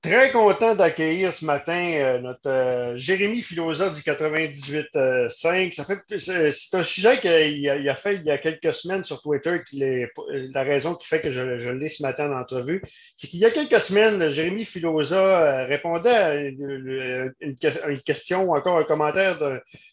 Très 0.00 0.30
content 0.30 0.76
d'accueillir 0.76 1.34
ce 1.34 1.44
matin 1.44 1.90
euh, 1.96 2.20
notre 2.20 2.48
euh, 2.48 2.96
Jérémy 2.96 3.42
Filosa 3.42 3.90
du 3.90 4.00
98.5. 4.00 5.72
Ça 5.72 5.84
fait 5.84 5.98
c'est 6.18 6.76
un 6.76 6.84
sujet 6.84 7.18
qu'il 7.18 7.68
a, 7.68 7.94
fait 7.96 8.14
il 8.14 8.24
y 8.24 8.30
a 8.30 8.38
quelques 8.38 8.72
semaines 8.72 9.02
sur 9.02 9.20
Twitter. 9.20 9.60
Est, 9.80 10.08
la 10.54 10.62
raison 10.62 10.94
qui 10.94 11.04
fait 11.08 11.20
que 11.20 11.32
je, 11.32 11.58
je 11.58 11.70
l'ai 11.70 11.88
ce 11.88 12.04
matin 12.04 12.30
en 12.30 12.38
entrevue, 12.40 12.80
c'est 13.16 13.26
qu'il 13.26 13.40
y 13.40 13.44
a 13.44 13.50
quelques 13.50 13.80
semaines, 13.80 14.30
Jérémy 14.30 14.64
Filosa 14.64 15.16
euh, 15.16 15.66
répondait 15.66 16.10
à 16.10 16.36
une, 16.36 17.34
une, 17.40 18.00
question 18.02 18.44
ou 18.44 18.54
encore 18.56 18.78
un 18.78 18.84
commentaire 18.84 19.36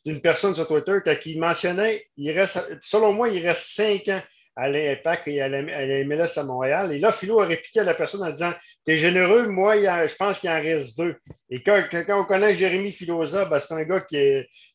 d'une 0.06 0.22
personne 0.22 0.54
sur 0.54 0.68
Twitter 0.68 1.00
qui 1.20 1.40
mentionnait, 1.40 2.06
il 2.18 2.30
reste, 2.30 2.78
selon 2.80 3.12
moi, 3.12 3.30
il 3.30 3.44
reste 3.44 3.64
cinq 3.64 4.08
ans 4.10 4.22
à 4.56 4.70
l'Impact 4.70 5.28
et 5.28 5.42
à 5.42 5.50
la, 5.50 5.62
MLS 6.06 6.38
à 6.38 6.44
Montréal. 6.44 6.94
Et 6.94 7.00
là, 7.00 7.12
Philo 7.12 7.42
a 7.42 7.46
répliqué 7.46 7.82
à 7.82 7.84
la 7.84 7.94
personne 7.94 8.24
en 8.24 8.32
disant 8.32 8.54
T'es 8.86 8.98
généreux, 8.98 9.48
moi, 9.48 9.76
je 9.78 10.16
pense 10.16 10.40
qu'il 10.40 10.50
en 10.50 10.62
reste 10.62 10.98
deux. 10.98 11.16
Et 11.50 11.62
quand, 11.62 11.84
on 12.10 12.24
connaît 12.24 12.54
Jérémy 12.54 12.92
Filosa, 12.92 13.46
ben, 13.46 13.60
c'est 13.60 13.74
un 13.74 13.84
gars 13.84 14.02
qui 14.02 14.18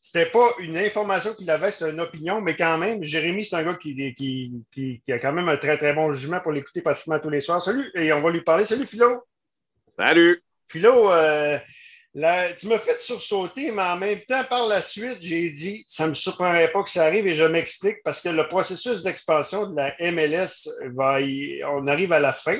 C'était 0.00 0.30
pas 0.30 0.50
une 0.58 0.76
information 0.76 1.34
qu'il 1.34 1.50
avait, 1.50 1.70
c'est 1.70 1.90
une 1.90 2.00
opinion, 2.00 2.40
mais 2.40 2.54
quand 2.54 2.76
même, 2.78 3.02
Jérémy, 3.02 3.44
c'est 3.44 3.56
un 3.56 3.64
gars 3.64 3.74
qui, 3.74 4.14
qui, 4.14 5.02
a 5.12 5.18
quand 5.18 5.32
même 5.32 5.48
un 5.48 5.56
très, 5.56 5.78
très 5.78 5.94
bon 5.94 6.12
jugement 6.12 6.40
pour 6.40 6.52
l'écouter 6.52 6.82
pratiquement 6.82 7.18
tous 7.18 7.30
les 7.30 7.40
soirs. 7.40 7.62
Salut, 7.62 7.90
et 7.94 8.12
on 8.12 8.20
va 8.20 8.30
lui 8.30 8.42
parler. 8.42 8.64
Salut, 8.64 8.86
Philo. 8.86 9.24
Salut. 9.98 10.42
Philo, 10.66 11.10
euh, 11.10 11.58
tu 12.14 12.66
m'as 12.68 12.78
fait 12.78 13.00
sursauter, 13.00 13.70
mais 13.70 13.82
en 13.82 13.96
même 13.96 14.20
temps, 14.28 14.44
par 14.48 14.66
la 14.66 14.82
suite, 14.82 15.18
j'ai 15.20 15.50
dit, 15.50 15.84
ça 15.86 16.04
ne 16.04 16.10
me 16.10 16.14
surprendrait 16.14 16.72
pas 16.72 16.82
que 16.82 16.90
ça 16.90 17.04
arrive 17.04 17.26
et 17.26 17.34
je 17.34 17.44
m'explique 17.44 18.02
parce 18.02 18.20
que 18.20 18.30
le 18.30 18.48
processus 18.48 19.02
d'expansion 19.02 19.66
de 19.66 19.76
la 19.76 19.94
MLS, 20.10 20.68
va 20.94 21.18
on 21.68 21.86
arrive 21.86 22.12
à 22.12 22.20
la 22.20 22.32
fin. 22.32 22.58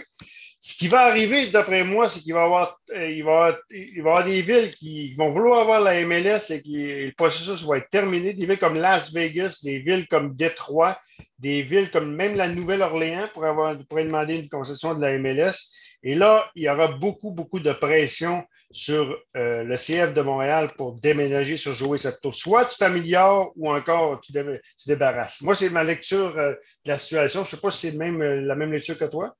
Ce 0.62 0.76
qui 0.76 0.88
va 0.88 1.06
arriver, 1.06 1.46
d'après 1.46 1.84
moi, 1.84 2.06
c'est 2.06 2.20
qu'il 2.20 2.34
va 2.34 2.42
y 2.42 2.44
avoir, 2.44 2.78
euh, 2.94 3.08
y 3.08 4.24
des 4.24 4.42
villes 4.42 4.70
qui 4.72 5.14
vont 5.14 5.30
vouloir 5.30 5.60
avoir 5.60 5.80
la 5.80 6.04
MLS 6.04 6.50
et 6.50 6.60
qui, 6.60 6.84
le 7.06 7.12
processus 7.12 7.62
va 7.64 7.78
être 7.78 7.88
terminé. 7.88 8.34
Des 8.34 8.44
villes 8.44 8.58
comme 8.58 8.76
Las 8.76 9.10
Vegas, 9.10 9.60
des 9.64 9.78
villes 9.78 10.06
comme 10.06 10.36
Détroit, 10.36 10.98
des 11.38 11.62
villes 11.62 11.90
comme 11.90 12.14
même 12.14 12.36
la 12.36 12.46
Nouvelle-Orléans 12.46 13.30
pour 13.32 13.46
avoir, 13.46 13.74
pour 13.88 13.98
demander 13.98 14.34
une 14.34 14.50
concession 14.50 14.94
de 14.94 15.00
la 15.00 15.18
MLS. 15.18 15.72
Et 16.02 16.14
là, 16.14 16.50
il 16.54 16.62
y 16.62 16.68
aura 16.68 16.88
beaucoup, 16.88 17.32
beaucoup 17.32 17.60
de 17.60 17.72
pression 17.72 18.42
sur 18.70 19.18
euh, 19.36 19.64
le 19.64 19.76
CF 19.76 20.14
de 20.14 20.22
Montréal 20.22 20.68
pour 20.76 20.98
déménager 20.98 21.56
sur 21.56 21.74
jouer 21.74 21.98
cette 21.98 22.20
tour. 22.22 22.34
Soit 22.34 22.64
tu 22.66 22.78
t'améliores 22.78 23.52
ou 23.56 23.70
encore 23.70 24.20
tu, 24.20 24.32
te 24.32 24.60
débarrasses. 24.86 25.42
Moi, 25.42 25.54
c'est 25.54 25.70
ma 25.70 25.84
lecture 25.84 26.36
euh, 26.38 26.52
de 26.84 26.90
la 26.90 26.98
situation. 26.98 27.44
Je 27.44 27.48
ne 27.48 27.50
sais 27.50 27.60
pas 27.60 27.70
si 27.70 27.90
c'est 27.90 27.96
même, 27.96 28.22
euh, 28.22 28.40
la 28.40 28.54
même 28.54 28.72
lecture 28.72 28.96
que 28.96 29.04
toi. 29.04 29.34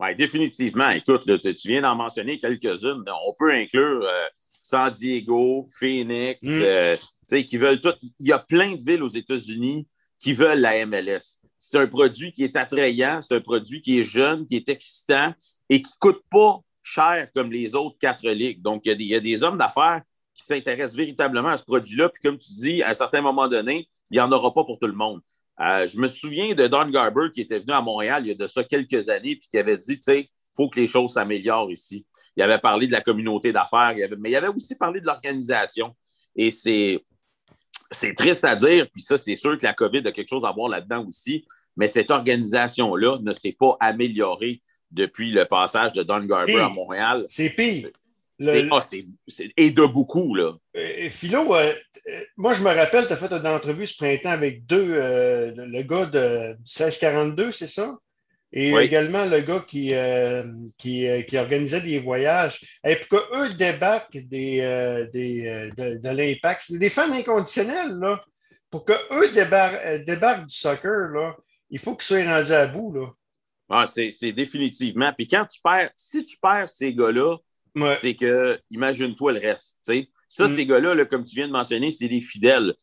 Oui, 0.00 0.14
définitivement. 0.16 0.90
Écoute, 0.90 1.22
tu, 1.40 1.68
viens 1.68 1.82
d'en 1.82 1.94
mentionner 1.94 2.38
quelques-unes. 2.38 3.04
On 3.26 3.34
peut 3.36 3.52
inclure 3.52 4.08
San 4.62 4.90
Diego, 4.90 5.68
Phoenix, 5.76 6.38
mm. 6.42 7.44
qui 7.44 7.56
veulent 7.56 7.80
tout. 7.80 7.94
Il 8.20 8.28
y 8.28 8.32
a 8.32 8.38
plein 8.38 8.74
de 8.74 8.80
villes 8.80 9.02
aux 9.02 9.08
États-Unis 9.08 9.88
qui 10.20 10.34
veulent 10.34 10.60
la 10.60 10.86
MLS 10.86 11.38
c'est 11.68 11.78
un 11.78 11.86
produit 11.86 12.32
qui 12.32 12.44
est 12.44 12.56
attrayant, 12.56 13.20
c'est 13.20 13.34
un 13.34 13.42
produit 13.42 13.82
qui 13.82 14.00
est 14.00 14.04
jeune, 14.04 14.46
qui 14.46 14.56
est 14.56 14.70
excitant 14.70 15.34
et 15.68 15.82
qui 15.82 15.90
ne 15.90 15.98
coûte 15.98 16.22
pas 16.30 16.60
cher 16.82 17.28
comme 17.34 17.52
les 17.52 17.74
autres 17.74 17.98
quatre 18.00 18.26
ligues. 18.26 18.62
Donc, 18.62 18.86
il 18.86 19.02
y 19.02 19.14
a 19.14 19.20
des, 19.20 19.42
hommes 19.42 19.58
d'affaires 19.58 20.00
qui 20.32 20.46
s'intéressent 20.46 20.96
véritablement 20.96 21.50
à 21.50 21.58
ce 21.58 21.64
produit-là. 21.64 22.08
Puis, 22.08 22.22
comme 22.22 22.38
tu 22.38 22.54
dis, 22.54 22.82
à 22.82 22.88
un 22.88 22.94
certain 22.94 23.20
moment 23.20 23.48
donné, 23.48 23.86
il 24.10 24.14
n'y 24.14 24.20
en 24.20 24.32
aura 24.32 24.54
pas 24.54 24.64
pour 24.64 24.78
tout 24.78 24.86
le 24.86 24.94
monde. 24.94 25.20
Euh, 25.60 25.86
je 25.86 25.98
me 25.98 26.06
souviens 26.06 26.54
de 26.54 26.66
Don 26.68 26.88
Garber 26.88 27.30
qui 27.34 27.42
était 27.42 27.58
venu 27.58 27.72
à 27.72 27.82
Montréal 27.82 28.22
il 28.24 28.28
y 28.28 28.32
a 28.32 28.34
de 28.34 28.46
ça 28.46 28.64
quelques 28.64 29.10
années, 29.10 29.36
puis 29.36 29.50
qui 29.50 29.58
avait 29.58 29.76
dit, 29.76 29.98
tu 29.98 30.04
sais, 30.04 30.20
il 30.20 30.28
faut 30.56 30.70
que 30.70 30.80
les 30.80 30.86
choses 30.86 31.12
s'améliorent 31.12 31.70
ici. 31.70 32.06
Il 32.34 32.42
avait 32.42 32.60
parlé 32.60 32.86
de 32.86 32.92
la 32.92 33.02
communauté 33.02 33.52
d'affaires, 33.52 33.94
mais 34.18 34.30
il 34.30 34.36
avait 34.36 34.48
aussi 34.48 34.74
parlé 34.74 35.02
de 35.02 35.06
l'organisation. 35.06 35.94
Et 36.34 36.50
c'est 36.50 37.04
c'est 37.90 38.14
triste 38.14 38.44
à 38.44 38.54
dire, 38.54 38.86
puis 38.92 39.02
ça, 39.02 39.16
c'est 39.16 39.36
sûr 39.36 39.56
que 39.56 39.64
la 39.64 39.72
COVID 39.72 40.06
a 40.06 40.12
quelque 40.12 40.28
chose 40.28 40.44
à 40.44 40.52
voir 40.52 40.68
là-dedans 40.68 41.06
aussi, 41.06 41.46
mais 41.78 41.88
cette 41.88 42.10
organisation-là 42.10 43.18
ne 43.22 43.32
s'est 43.32 43.56
pas 43.58 43.76
améliorée 43.80 44.60
depuis 44.90 45.30
le 45.30 45.46
passage 45.46 45.92
de 45.92 46.02
Don 46.02 46.24
Garber 46.24 46.58
à 46.58 46.68
Montréal. 46.68 47.24
C'est 47.28 47.50
pire. 47.50 47.88
Ah, 48.46 48.80
et 49.56 49.70
de 49.70 49.84
beaucoup, 49.84 50.34
là. 50.34 50.52
Et 50.74 51.10
Philo, 51.10 51.56
euh, 51.56 51.72
moi, 52.36 52.52
je 52.52 52.62
me 52.62 52.68
rappelle, 52.68 53.06
tu 53.06 53.12
as 53.12 53.16
fait 53.16 53.32
une 53.32 53.46
entrevue 53.46 53.86
ce 53.86 53.96
printemps 53.96 54.30
avec 54.30 54.64
deux, 54.64 54.90
euh, 54.92 55.52
le 55.56 55.82
gars 55.82 56.06
de 56.06 56.56
1642, 56.58 57.50
c'est 57.50 57.66
ça? 57.66 57.96
Et 58.52 58.72
également 58.72 59.26
le 59.26 59.40
gars 59.40 59.62
qui, 59.66 59.92
euh, 59.92 60.42
euh, 60.44 61.22
qui, 61.22 61.36
organisait 61.36 61.82
des 61.82 61.98
voyages. 61.98 62.60
Et 62.86 62.96
pour 62.96 63.20
qu'eux 63.20 63.50
débarquent 63.50 64.16
des, 64.28 65.08
des 65.12 65.70
de, 65.76 66.08
l'impact, 66.08 66.62
c'est 66.64 66.78
des 66.78 66.90
fans 66.90 67.12
inconditionnels, 67.12 67.98
là. 68.00 68.24
Pour 68.70 68.84
qu'eux 68.84 69.32
débarquent, 69.34 70.04
débarquent 70.06 70.46
du 70.46 70.56
soccer, 70.56 71.10
là, 71.12 71.36
il 71.70 71.78
faut 71.78 71.94
qu'ils 71.96 72.04
soient 72.04 72.24
rendus 72.24 72.52
à 72.52 72.66
bout, 72.66 72.92
là. 72.92 73.12
Ah, 73.70 73.84
c'est 73.86 74.32
définitivement. 74.32 75.12
Puis 75.12 75.26
quand 75.26 75.44
tu 75.44 75.60
perds, 75.62 75.90
si 75.94 76.24
tu 76.24 76.38
perds 76.40 76.68
ces 76.68 76.94
gars-là, 76.94 77.36
c'est 78.00 78.14
que, 78.14 78.58
imagine-toi 78.70 79.32
le 79.32 79.40
reste. 79.40 79.76
sais. 79.82 80.08
Ça, 80.26 80.46
mm. 80.46 80.56
ces 80.56 80.66
gars-là, 80.66 80.94
là, 80.94 81.04
comme 81.04 81.24
tu 81.24 81.34
viens 81.34 81.46
de 81.46 81.52
mentionner, 81.52 81.90
c'est 81.90 82.08
des 82.08 82.20
fidèles. 82.20 82.74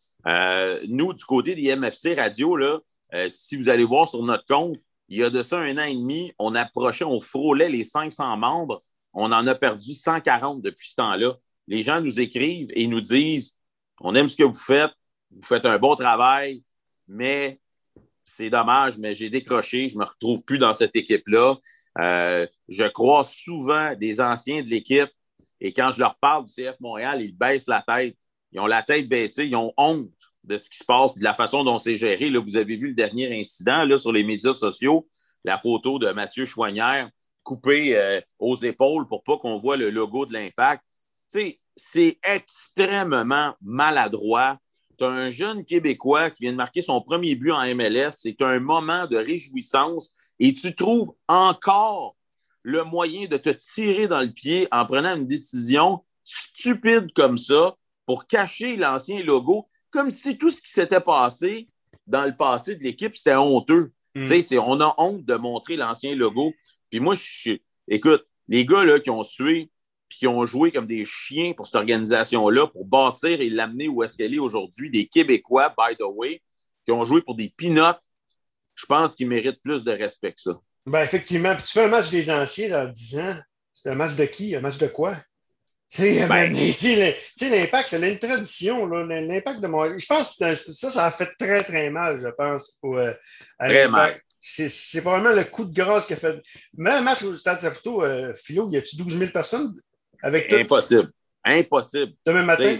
nous, 0.88 1.13
du 1.13 1.25
côté 1.25 1.56
des 1.56 1.75
MFC 1.75 2.16
Radio, 2.16 2.56
là, 2.56 2.79
si 3.29 3.56
vous 3.56 3.69
allez 3.69 3.84
voir 3.84 4.07
sur 4.07 4.22
notre 4.23 4.46
compte, 4.46 4.78
il 5.07 5.19
y 5.19 5.23
a 5.23 5.29
de 5.29 5.44
ça 5.44 5.59
un 5.59 5.78
an 5.78 5.84
et 5.84 5.96
demi, 5.96 6.34
on 6.40 6.56
approchait, 6.56 7.06
on 7.06 7.22
frôlait 7.22 7.69
les 7.69 7.84
500 7.84 8.38
membres. 8.38 8.84
On 9.13 9.31
en 9.31 9.47
a 9.47 9.56
perdu 9.56 9.94
140 9.94 10.62
depuis 10.62 10.90
ce 10.90 10.96
temps-là. 10.96 11.35
Les 11.67 11.84
gens 11.84 12.02
nous 12.02 12.19
écrivent 12.19 12.69
et 12.73 12.88
nous 12.88 13.02
disent 13.02 13.56
On 14.02 14.16
aime 14.16 14.28
ce 14.28 14.35
que 14.35 14.44
vous 14.44 14.53
faites, 14.53 14.91
vous 15.31 15.44
faites 15.44 15.66
un 15.66 15.78
bon 15.78 15.96
travail, 15.96 16.63
mais 17.07 17.59
c'est 18.25 18.50
dommage, 18.50 18.97
mais 18.97 19.13
j'ai 19.13 19.30
décroché, 19.30 19.90
je 19.90 19.96
ne 19.96 20.02
me 20.02 20.06
retrouve 20.06 20.41
plus 20.44 20.58
dans 20.58 20.74
cette 20.74 20.96
équipe-là. 20.96 21.56
Euh, 22.00 22.47
je 22.68 22.86
crois 22.86 23.24
souvent 23.24 23.96
des 23.96 24.19
anciens 24.19 24.63
de 24.63 24.69
l'équipe 24.69 25.09
et 25.62 25.74
quand 25.74 25.91
je 25.91 26.00
leur 26.00 26.16
parle 26.18 26.46
du 26.46 26.53
CF 26.53 26.80
Montréal, 26.80 27.22
ils 27.22 27.35
baissent 27.35 27.68
la 27.68 27.84
tête. 27.88 28.18
Ils 28.52 28.59
ont 28.59 28.68
la 28.68 28.84
tête 28.84 29.08
baissée, 29.08 29.46
ils 29.46 29.56
ont 29.56 29.74
honte 29.78 30.09
de 30.44 30.58
ce 30.58 30.69
qui 30.69 30.78
se 30.78 30.84
passe, 30.84 31.16
de 31.18 31.24
la 31.24 31.34
façon 31.34 31.64
dont 31.64 31.78
c'est 31.78 31.97
géré. 31.97 32.30
Là, 32.30 32.40
vous 32.40 32.58
avez 32.58 32.78
vu 32.78 32.90
le 32.90 32.94
dernier 32.94 33.38
incident 33.38 33.84
là, 33.84 33.97
sur 33.97 34.12
les 34.12 34.24
médias 34.24 34.53
sociaux, 34.53 35.08
la 35.44 35.58
photo 35.58 36.00
de 36.00 36.12
Mathieu 36.12 36.46
Chouanière 36.46 37.09
coupée 37.44 37.97
euh, 37.97 38.22
aux 38.40 38.56
épaules 38.58 39.08
pour 39.08 39.24
pas 39.24 39.38
qu'on 39.38 39.58
voit 39.58 39.78
le 39.78 39.90
logo 39.90 40.25
de 40.25 40.34
l'impact. 40.34 40.84
C'est 41.28 42.19
extrêmement 42.24 43.56
maladroit. 43.62 44.58
Tu 44.98 45.04
as 45.04 45.10
un 45.10 45.30
jeune 45.30 45.66
Québécois 45.66 46.32
qui 46.32 46.44
vient 46.44 46.52
de 46.52 46.58
marquer 46.58 46.82
son 46.82 47.02
premier 47.02 47.36
but 47.36 47.52
en 47.52 47.64
MLS. 47.76 48.12
C'est 48.12 48.42
un 48.42 48.60
moment 48.60 49.08
de 49.08 49.18
réjouissance 49.18 50.14
et 50.40 50.54
tu 50.54 50.76
trouves 50.76 51.14
encore 51.28 52.16
le 52.64 52.84
moyen 52.84 53.28
de 53.28 53.38
te 53.38 53.50
tirer 53.50 54.08
dans 54.08 54.22
le 54.22 54.32
pied 54.32 54.68
en 54.72 54.86
prenant 54.86 55.16
une 55.16 55.28
décision 55.28 56.04
stupide 56.24 57.14
comme 57.14 57.38
ça 57.38 57.76
pour 58.06 58.28
cacher 58.28 58.76
l'ancien 58.76 59.24
logo 59.24 59.68
comme 59.96 60.10
si 60.10 60.38
tout 60.38 60.50
ce 60.50 60.62
qui 60.62 60.70
s'était 60.70 61.00
passé 61.00 61.70
dans 62.06 62.26
le 62.26 62.36
passé 62.36 62.76
de 62.76 62.84
l'équipe, 62.84 63.16
c'était 63.16 63.36
honteux. 63.36 63.94
Hmm. 64.14 64.26
On 64.60 64.82
a 64.82 64.94
honte 64.98 65.24
de 65.24 65.36
montrer 65.36 65.78
l'ancien 65.78 66.14
logo. 66.16 66.54
Puis 66.90 67.00
moi, 67.00 67.16
je, 67.18 67.54
écoute, 67.88 68.26
les 68.50 68.66
gars 68.66 68.84
là, 68.84 69.00
qui 69.00 69.10
ont 69.10 69.24
sué 69.24 69.72
puis 70.10 70.20
qui 70.20 70.28
ont 70.28 70.46
joué 70.46 70.72
comme 70.72 70.86
des 70.86 71.06
chiens 71.06 71.54
pour 71.54 71.66
cette 71.66 71.76
organisation-là, 71.76 72.68
pour 72.68 72.86
bâtir 72.86 73.42
et 73.42 73.50
l'amener 73.50 73.88
où 73.88 74.04
est-ce 74.04 74.16
qu'elle 74.16 74.34
est 74.34 74.40
aujourd'hui, 74.40 74.90
des 74.90 75.08
Québécois, 75.08 75.74
by 75.78 75.96
the 75.96 76.04
way, 76.04 76.42
qui 76.86 76.92
ont 76.92 77.04
joué 77.06 77.22
pour 77.22 77.36
des 77.36 77.54
peanuts, 77.58 78.00
je 78.76 78.86
pense 78.86 79.16
qu'ils 79.16 79.28
méritent 79.28 79.62
plus 79.64 79.84
de 79.84 79.92
respect 79.92 80.34
que 80.34 80.42
ça. 80.42 80.60
Ben, 80.86 81.02
effectivement. 81.02 81.56
Puis 81.56 81.64
tu 81.64 81.74
fais 81.74 81.86
un 81.86 81.90
match 81.90 82.10
des 82.10 82.30
anciens 82.30 82.70
dans 82.70 82.92
10 82.92 83.20
ans. 83.20 83.36
C'est 83.74 83.90
un 83.90 83.96
match 83.96 84.16
de 84.16 84.26
qui? 84.26 84.56
Un 84.56 84.62
match 84.62 84.78
de 84.78 84.88
quoi? 84.88 85.16
Ben, 85.97 86.52
l'impact, 86.52 87.88
c'est 87.88 88.12
une 88.12 88.20
tradition. 88.20 88.85
L'impact 88.88 89.62
de 89.62 89.68
Montréal. 89.68 89.97
Je 89.97 90.06
pense 90.06 90.35
que 90.38 90.56
ça, 90.74 90.91
ça 90.91 91.06
a 91.06 91.12
fait 91.12 91.29
très, 91.40 91.64
très 91.64 91.90
mal, 91.90 92.20
je 92.20 92.28
pense, 92.28 92.79
au, 92.82 92.97
euh, 92.97 93.14
très 93.59 93.88
mal. 93.88 94.20
C'est 94.40 95.02
probablement 95.02 95.34
le 95.34 95.44
coup 95.44 95.66
de 95.66 95.74
grâce 95.74 96.12
a 96.12 96.16
fait. 96.16 96.41
Mais 96.76 96.91
un 96.91 97.02
match 97.02 97.24
au 97.24 97.34
Stade 97.35 97.62
Saputo, 97.62 98.03
euh, 98.03 98.34
Philo, 98.35 98.70
y 98.72 98.78
a-tu 98.78 98.97
12 98.97 99.18
000 99.18 99.32
personnes? 99.32 99.74
Avec 100.22 100.52
Impossible. 100.52 101.12
Impossible. 101.44 102.14
Demain 102.26 102.44
matin? 102.44 102.78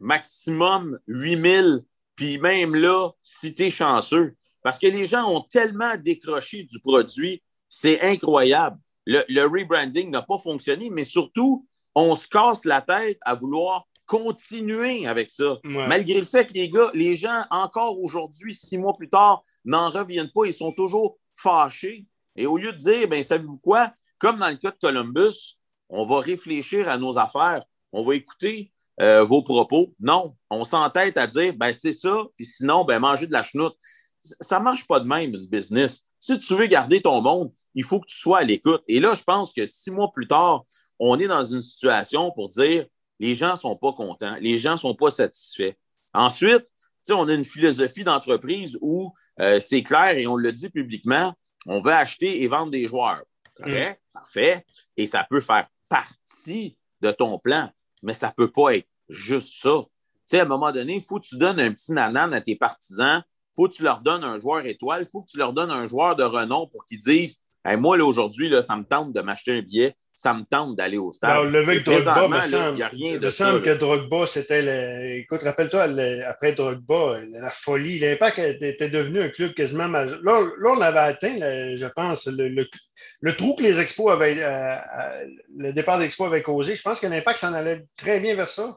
maximum 0.00 0.98
8 1.06 1.42
000. 1.42 1.68
Puis 2.16 2.38
même 2.38 2.74
là, 2.74 3.10
si 3.20 3.54
tu 3.54 3.64
es 3.64 3.70
chanceux. 3.70 4.36
Parce 4.62 4.78
que 4.78 4.86
les 4.86 5.06
gens 5.06 5.28
ont 5.28 5.42
tellement 5.42 5.96
décroché 5.96 6.62
du 6.62 6.80
produit, 6.80 7.42
c'est 7.68 8.00
incroyable. 8.00 8.78
Le, 9.06 9.22
le 9.28 9.42
rebranding 9.42 10.10
n'a 10.10 10.22
pas 10.22 10.38
fonctionné, 10.38 10.88
mais 10.90 11.04
surtout, 11.04 11.66
on 11.94 12.14
se 12.14 12.26
casse 12.26 12.64
la 12.64 12.80
tête 12.80 13.18
à 13.22 13.34
vouloir 13.34 13.86
continuer 14.06 15.06
avec 15.06 15.30
ça. 15.30 15.58
Malgré 15.64 16.20
le 16.20 16.26
fait 16.26 16.46
que 16.46 16.54
les 16.54 16.68
gars, 16.68 16.90
les 16.94 17.14
gens, 17.14 17.44
encore 17.50 18.00
aujourd'hui, 18.00 18.54
six 18.54 18.78
mois 18.78 18.92
plus 18.92 19.08
tard, 19.08 19.42
n'en 19.64 19.90
reviennent 19.90 20.30
pas, 20.34 20.44
ils 20.46 20.52
sont 20.52 20.72
toujours 20.72 21.18
fâchés. 21.34 22.06
Et 22.36 22.46
au 22.46 22.56
lieu 22.56 22.72
de 22.72 22.78
dire, 22.78 23.08
ben 23.08 23.22
savez-vous 23.22 23.58
quoi, 23.58 23.92
comme 24.18 24.38
dans 24.38 24.48
le 24.48 24.56
cas 24.56 24.70
de 24.70 24.78
Columbus, 24.80 25.58
on 25.88 26.04
va 26.04 26.20
réfléchir 26.20 26.88
à 26.88 26.98
nos 26.98 27.18
affaires, 27.18 27.64
on 27.92 28.04
va 28.04 28.14
écouter 28.14 28.72
euh, 29.00 29.24
vos 29.24 29.42
propos. 29.42 29.94
Non, 30.00 30.36
on 30.50 30.64
s'entête 30.64 31.16
à 31.16 31.26
dire, 31.26 31.54
ben 31.54 31.72
c'est 31.72 31.92
ça, 31.92 32.24
puis 32.36 32.46
sinon, 32.46 32.84
ben 32.84 32.98
manger 32.98 33.26
de 33.26 33.32
la 33.32 33.42
chenoute. 33.42 33.74
Ça 34.20 34.58
ne 34.58 34.64
marche 34.64 34.86
pas 34.86 35.00
de 35.00 35.06
même, 35.06 35.34
une 35.34 35.46
business. 35.46 36.06
Si 36.18 36.38
tu 36.38 36.54
veux 36.54 36.66
garder 36.66 37.02
ton 37.02 37.20
monde, 37.20 37.52
il 37.74 37.84
faut 37.84 38.00
que 38.00 38.06
tu 38.06 38.16
sois 38.16 38.38
à 38.38 38.42
l'écoute. 38.42 38.82
Et 38.88 39.00
là, 39.00 39.14
je 39.14 39.22
pense 39.22 39.52
que 39.52 39.66
six 39.66 39.90
mois 39.90 40.10
plus 40.12 40.26
tard, 40.26 40.64
on 40.98 41.18
est 41.18 41.26
dans 41.26 41.44
une 41.44 41.60
situation 41.60 42.30
pour 42.30 42.48
dire, 42.48 42.86
les 43.20 43.34
gens 43.34 43.52
ne 43.52 43.56
sont 43.56 43.76
pas 43.76 43.92
contents, 43.92 44.36
les 44.40 44.58
gens 44.58 44.72
ne 44.72 44.76
sont 44.76 44.94
pas 44.94 45.10
satisfaits. 45.10 45.74
Ensuite, 46.14 46.64
on 47.10 47.28
a 47.28 47.34
une 47.34 47.44
philosophie 47.44 48.04
d'entreprise 48.04 48.78
où 48.80 49.12
euh, 49.40 49.60
c'est 49.60 49.82
clair 49.82 50.16
et 50.16 50.26
on 50.26 50.36
le 50.36 50.52
dit 50.52 50.70
publiquement, 50.70 51.34
on 51.66 51.80
veut 51.80 51.92
acheter 51.92 52.42
et 52.42 52.48
vendre 52.48 52.70
des 52.70 52.86
joueurs. 52.86 53.22
Correct? 53.56 54.00
Mm. 54.00 54.12
Parfait. 54.12 54.66
Et 54.96 55.06
ça 55.06 55.26
peut 55.28 55.40
faire 55.40 55.68
partie 55.94 56.76
de 57.02 57.12
ton 57.12 57.38
plan, 57.38 57.70
mais 58.02 58.14
ça 58.14 58.28
ne 58.28 58.32
peut 58.32 58.50
pas 58.50 58.74
être 58.74 58.88
juste 59.08 59.62
ça. 59.62 59.84
Tu 60.28 60.36
à 60.36 60.42
un 60.42 60.44
moment 60.44 60.72
donné, 60.72 60.96
il 60.96 61.02
faut 61.02 61.20
que 61.20 61.26
tu 61.26 61.38
donnes 61.38 61.60
un 61.60 61.70
petit 61.70 61.92
nanan 61.92 62.32
à 62.32 62.40
tes 62.40 62.56
partisans, 62.56 63.22
il 63.24 63.54
faut 63.54 63.68
que 63.68 63.74
tu 63.74 63.84
leur 63.84 64.00
donnes 64.00 64.24
un 64.24 64.40
joueur 64.40 64.66
étoile, 64.66 65.06
il 65.06 65.08
faut 65.08 65.22
que 65.22 65.30
tu 65.30 65.38
leur 65.38 65.52
donnes 65.52 65.70
un 65.70 65.86
joueur 65.86 66.16
de 66.16 66.24
renom 66.24 66.66
pour 66.66 66.84
qu'ils 66.84 66.98
disent 66.98 67.38
moi, 67.78 67.96
aujourd'hui, 67.98 68.52
ça 68.62 68.76
me 68.76 68.84
tente 68.84 69.12
de 69.12 69.20
m'acheter 69.20 69.52
un 69.52 69.62
billet, 69.62 69.96
ça 70.14 70.32
me 70.32 70.44
tente 70.44 70.76
d'aller 70.76 70.96
au 70.98 71.10
stade. 71.10 71.30
Alors, 71.30 71.44
le 71.44 71.58
avec 71.58 71.84
Drogba, 71.84 72.28
me 72.28 72.40
semble, 72.42 72.88
il 72.92 73.20
me 73.20 73.30
semble 73.30 73.62
que 73.62 73.70
Drogba, 73.70 74.26
c'était 74.26 74.62
le... 74.62 75.18
Écoute, 75.18 75.42
rappelle-toi, 75.42 75.82
après 76.26 76.52
Drogba, 76.52 77.20
la 77.30 77.50
folie, 77.50 77.98
l'impact 77.98 78.38
était 78.38 78.90
devenu 78.90 79.22
un 79.22 79.28
club 79.28 79.54
quasiment 79.54 79.88
majeur. 79.88 80.20
Là, 80.22 80.70
on 80.76 80.80
avait 80.80 80.98
atteint, 81.00 81.36
je 81.40 81.86
pense, 81.86 82.26
le, 82.28 83.32
trou 83.32 83.56
que 83.56 83.62
les 83.62 83.80
expos 83.80 84.12
avaient, 84.12 84.40
euh, 84.40 84.76
euh, 84.76 85.26
le 85.56 85.72
départ 85.72 85.98
d'expo 85.98 86.26
avait 86.26 86.42
causé. 86.42 86.76
Je 86.76 86.82
pense 86.82 87.00
que 87.00 87.06
l'impact 87.08 87.38
s'en 87.38 87.52
allait 87.52 87.84
très 87.96 88.20
bien 88.20 88.36
vers 88.36 88.48
ça. 88.48 88.76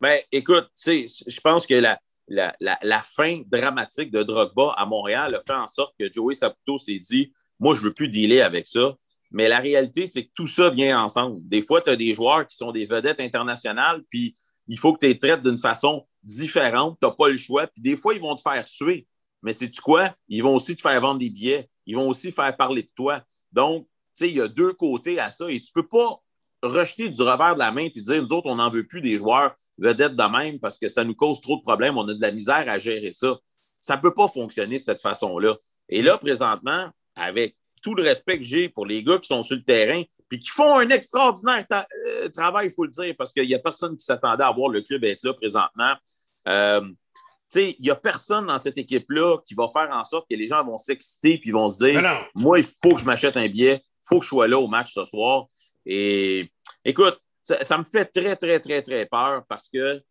Ben, 0.00 0.18
écoute, 0.32 0.68
je 0.76 1.40
pense 1.40 1.66
que 1.66 1.74
la, 1.74 1.98
la, 2.28 2.54
la, 2.60 3.02
fin 3.02 3.42
dramatique 3.46 4.10
de 4.10 4.22
Drogba 4.22 4.74
à 4.76 4.86
Montréal 4.86 5.34
a 5.34 5.40
fait 5.40 5.54
en 5.54 5.66
sorte 5.66 5.94
que 5.98 6.10
Joey 6.10 6.34
Saputo 6.34 6.78
s'est 6.78 6.98
dit 6.98 7.32
moi, 7.58 7.74
je 7.74 7.80
ne 7.80 7.86
veux 7.86 7.94
plus 7.94 8.08
dealer 8.08 8.42
avec 8.42 8.66
ça. 8.66 8.96
Mais 9.30 9.48
la 9.48 9.58
réalité, 9.58 10.06
c'est 10.06 10.24
que 10.24 10.30
tout 10.34 10.46
ça 10.46 10.70
vient 10.70 11.02
ensemble. 11.02 11.40
Des 11.48 11.62
fois, 11.62 11.80
tu 11.80 11.90
as 11.90 11.96
des 11.96 12.14
joueurs 12.14 12.46
qui 12.46 12.56
sont 12.56 12.72
des 12.72 12.86
vedettes 12.86 13.20
internationales, 13.20 14.02
puis 14.10 14.34
il 14.68 14.78
faut 14.78 14.92
que 14.92 15.00
tu 15.00 15.06
les 15.06 15.18
traites 15.18 15.42
d'une 15.42 15.58
façon 15.58 16.06
différente. 16.22 16.98
Tu 17.00 17.06
n'as 17.06 17.12
pas 17.12 17.28
le 17.28 17.36
choix. 17.36 17.66
Puis 17.66 17.82
des 17.82 17.96
fois, 17.96 18.14
ils 18.14 18.20
vont 18.20 18.34
te 18.34 18.42
faire 18.42 18.66
suer. 18.66 19.06
Mais 19.42 19.52
sais-tu 19.52 19.80
quoi? 19.80 20.14
Ils 20.28 20.42
vont 20.42 20.54
aussi 20.54 20.74
te 20.74 20.82
faire 20.82 21.00
vendre 21.00 21.20
des 21.20 21.30
billets. 21.30 21.68
Ils 21.86 21.96
vont 21.96 22.08
aussi 22.08 22.32
faire 22.32 22.56
parler 22.56 22.82
de 22.82 22.90
toi. 22.96 23.22
Donc, 23.52 23.86
tu 23.86 24.24
sais, 24.24 24.30
il 24.30 24.36
y 24.36 24.40
a 24.40 24.48
deux 24.48 24.72
côtés 24.72 25.20
à 25.20 25.30
ça. 25.30 25.48
Et 25.48 25.60
tu 25.60 25.70
ne 25.74 25.82
peux 25.82 25.88
pas 25.88 26.20
rejeter 26.62 27.08
du 27.08 27.22
revers 27.22 27.54
de 27.54 27.60
la 27.60 27.70
main 27.70 27.88
et 27.94 28.00
dire, 28.00 28.22
nous 28.22 28.32
autres, 28.32 28.48
on 28.48 28.56
n'en 28.56 28.70
veut 28.70 28.86
plus 28.86 29.00
des 29.00 29.18
joueurs 29.18 29.54
vedettes 29.78 30.16
de 30.16 30.24
même 30.24 30.58
parce 30.58 30.78
que 30.78 30.88
ça 30.88 31.04
nous 31.04 31.14
cause 31.14 31.40
trop 31.40 31.56
de 31.56 31.62
problèmes. 31.62 31.96
On 31.96 32.08
a 32.08 32.14
de 32.14 32.20
la 32.20 32.32
misère 32.32 32.64
à 32.68 32.78
gérer 32.78 33.12
ça. 33.12 33.38
Ça 33.80 33.96
ne 33.96 34.00
peut 34.00 34.14
pas 34.14 34.26
fonctionner 34.26 34.78
de 34.78 34.82
cette 34.82 35.02
façon-là. 35.02 35.56
Et 35.88 36.02
là, 36.02 36.18
présentement, 36.18 36.90
avec 37.16 37.56
tout 37.82 37.94
le 37.94 38.02
respect 38.02 38.38
que 38.38 38.44
j'ai 38.44 38.68
pour 38.68 38.86
les 38.86 39.02
gars 39.02 39.18
qui 39.18 39.28
sont 39.28 39.42
sur 39.42 39.56
le 39.56 39.62
terrain, 39.62 40.02
puis 40.28 40.38
qui 40.38 40.48
font 40.48 40.78
un 40.78 40.88
extraordinaire 40.90 41.64
euh, 41.72 42.28
travail, 42.28 42.68
il 42.68 42.72
faut 42.72 42.84
le 42.84 42.90
dire, 42.90 43.14
parce 43.16 43.32
qu'il 43.32 43.46
n'y 43.46 43.54
a 43.54 43.58
personne 43.58 43.96
qui 43.96 44.04
s'attendait 44.04 44.44
à 44.44 44.50
voir 44.50 44.68
le 44.70 44.82
club 44.82 45.04
être 45.04 45.22
là 45.22 45.34
présentement. 45.34 45.94
Euh, 46.48 46.82
il 47.54 47.76
n'y 47.78 47.90
a 47.90 47.94
personne 47.94 48.46
dans 48.46 48.58
cette 48.58 48.76
équipe-là 48.76 49.38
qui 49.46 49.54
va 49.54 49.68
faire 49.68 49.88
en 49.90 50.02
sorte 50.04 50.28
que 50.28 50.36
les 50.36 50.48
gens 50.48 50.64
vont 50.64 50.78
s'exciter 50.78 51.38
puis 51.38 51.52
vont 51.52 51.68
se 51.68 51.84
dire 51.84 52.02
Moi, 52.34 52.58
il 52.58 52.64
faut 52.64 52.94
que 52.94 53.00
je 53.00 53.06
m'achète 53.06 53.36
un 53.36 53.48
billet, 53.48 53.82
il 53.84 54.06
faut 54.08 54.18
que 54.18 54.24
je 54.24 54.30
sois 54.30 54.48
là 54.48 54.58
au 54.58 54.66
match 54.66 54.92
ce 54.92 55.04
soir. 55.04 55.46
Et 55.84 56.50
écoute, 56.84 57.18
ça 57.42 57.78
me 57.78 57.84
fait 57.84 58.06
très, 58.06 58.34
très, 58.34 58.58
très, 58.58 58.82
très 58.82 59.06
peur 59.06 59.44
parce 59.48 59.68
que 59.68 60.02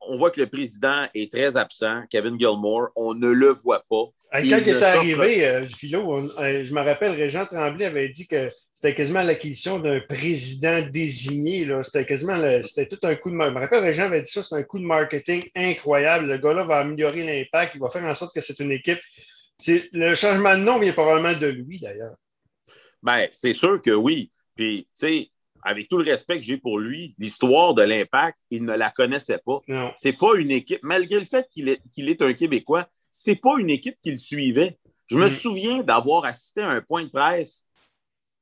on 0.00 0.16
voit 0.16 0.30
que 0.30 0.40
le 0.40 0.46
président 0.46 1.06
est 1.14 1.32
très 1.32 1.56
absent, 1.56 2.02
Kevin 2.10 2.38
Gilmore. 2.38 2.88
On 2.96 3.14
ne 3.14 3.28
le 3.28 3.48
voit 3.52 3.84
pas. 3.88 4.04
Quand 4.32 4.38
il, 4.40 4.52
est 4.52 4.82
arrivé, 4.82 5.46
euh, 5.46 5.66
Philo, 5.66 6.18
euh, 6.18 6.64
je 6.64 6.74
me 6.74 6.80
rappelle, 6.80 7.12
Régent 7.12 7.46
Tremblay 7.46 7.86
avait 7.86 8.08
dit 8.08 8.26
que 8.26 8.48
c'était 8.74 8.94
quasiment 8.94 9.22
l'acquisition 9.22 9.78
d'un 9.78 10.00
président 10.00 10.82
désigné. 10.82 11.66
C'était 11.82 12.04
quasiment 12.04 12.40
c'était 12.62 12.86
tout 12.86 13.06
un 13.06 13.14
coup 13.14 13.30
de 13.30 13.36
marketing. 13.36 13.54
Je 13.54 13.58
me 13.58 13.64
rappelle, 13.64 13.84
Régent 13.84 14.04
avait 14.04 14.22
dit 14.22 14.30
ça, 14.30 14.42
c'est 14.42 14.56
un 14.56 14.62
coup 14.64 14.78
de 14.78 14.84
marketing 14.84 15.42
incroyable. 15.54 16.26
Le 16.26 16.38
gars-là 16.38 16.64
va 16.64 16.78
améliorer 16.78 17.24
l'impact, 17.24 17.76
il 17.76 17.80
va 17.80 17.88
faire 17.88 18.04
en 18.04 18.14
sorte 18.14 18.34
que 18.34 18.40
c'est 18.40 18.58
une 18.60 18.72
équipe. 18.72 19.00
Le 19.92 20.14
changement 20.14 20.54
de 20.56 20.62
nom 20.62 20.78
vient 20.78 20.92
probablement 20.92 21.38
de 21.38 21.46
lui, 21.46 21.78
d'ailleurs. 21.78 22.16
Bien, 23.02 23.28
c'est 23.30 23.52
sûr 23.52 23.80
que 23.80 23.92
oui. 23.92 24.30
Puis, 24.54 24.88
tu 24.98 25.06
sais, 25.06 25.30
avec 25.66 25.88
tout 25.88 25.98
le 25.98 26.04
respect 26.04 26.38
que 26.38 26.44
j'ai 26.44 26.58
pour 26.58 26.78
lui, 26.78 27.16
l'histoire 27.18 27.74
de 27.74 27.82
l'impact, 27.82 28.38
il 28.50 28.64
ne 28.64 28.76
la 28.76 28.90
connaissait 28.90 29.40
pas. 29.44 29.58
C'est 29.96 30.12
pas 30.12 30.36
une 30.36 30.52
équipe, 30.52 30.78
malgré 30.82 31.18
le 31.18 31.24
fait 31.24 31.48
qu'il 31.50 31.68
est, 31.68 31.82
est, 31.98 32.22
un 32.22 32.32
Québécois, 32.34 32.88
c'est 33.10 33.34
pas 33.34 33.58
une 33.58 33.70
équipe 33.70 33.96
qu'il 34.00 34.16
suivait. 34.16 34.78
Je 35.08 35.18
me 35.18 35.26
mm. 35.26 35.30
souviens 35.30 35.82
d'avoir 35.82 36.24
assisté 36.24 36.60
à 36.60 36.68
un 36.68 36.80
point 36.80 37.02
de 37.04 37.10
presse 37.10 37.64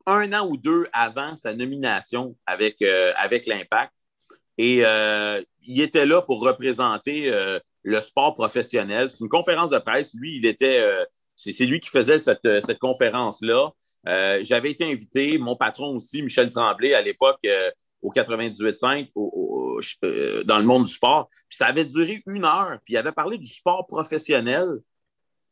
un 0.06 0.34
an 0.34 0.46
ou 0.46 0.58
deux 0.58 0.86
avant 0.92 1.34
sa 1.34 1.54
nomination 1.54 2.36
avec, 2.44 2.82
euh, 2.82 3.14
avec 3.16 3.46
l'Impact. 3.46 3.94
Et 4.58 4.84
euh, 4.84 5.42
il 5.62 5.80
était 5.80 6.04
là 6.04 6.20
pour 6.20 6.42
représenter 6.42 7.32
euh, 7.32 7.58
le 7.82 8.00
sport 8.02 8.34
professionnel. 8.34 9.10
C'est 9.10 9.24
une 9.24 9.30
conférence 9.30 9.70
de 9.70 9.78
presse. 9.78 10.12
Lui, 10.12 10.36
il 10.36 10.44
était 10.44 10.86
c'est 11.36 11.66
lui 11.66 11.80
qui 11.80 11.90
faisait 11.90 12.18
cette, 12.18 12.44
euh, 12.44 12.60
conférence-là. 12.80 13.70
Euh, 14.08 14.40
j'avais 14.42 14.70
été 14.70 14.84
invité, 14.84 15.38
mon 15.38 15.56
patron 15.56 15.96
aussi, 15.96 16.22
Michel 16.22 16.50
Tremblay, 16.50 16.94
à 16.94 17.02
l'époque, 17.02 17.38
euh, 17.46 17.70
au 18.02 18.10
98.5, 18.10 19.10
dans 20.44 20.58
le 20.58 20.64
monde 20.64 20.84
du 20.84 20.90
sport. 20.92 21.28
Puis 21.48 21.56
ça 21.56 21.66
avait 21.66 21.84
duré 21.84 22.22
une 22.26 22.44
heure, 22.44 22.78
puis 22.84 22.94
il 22.94 22.96
avait 22.96 23.12
parlé 23.12 23.38
du 23.38 23.48
sport 23.48 23.86
professionnel, 23.86 24.68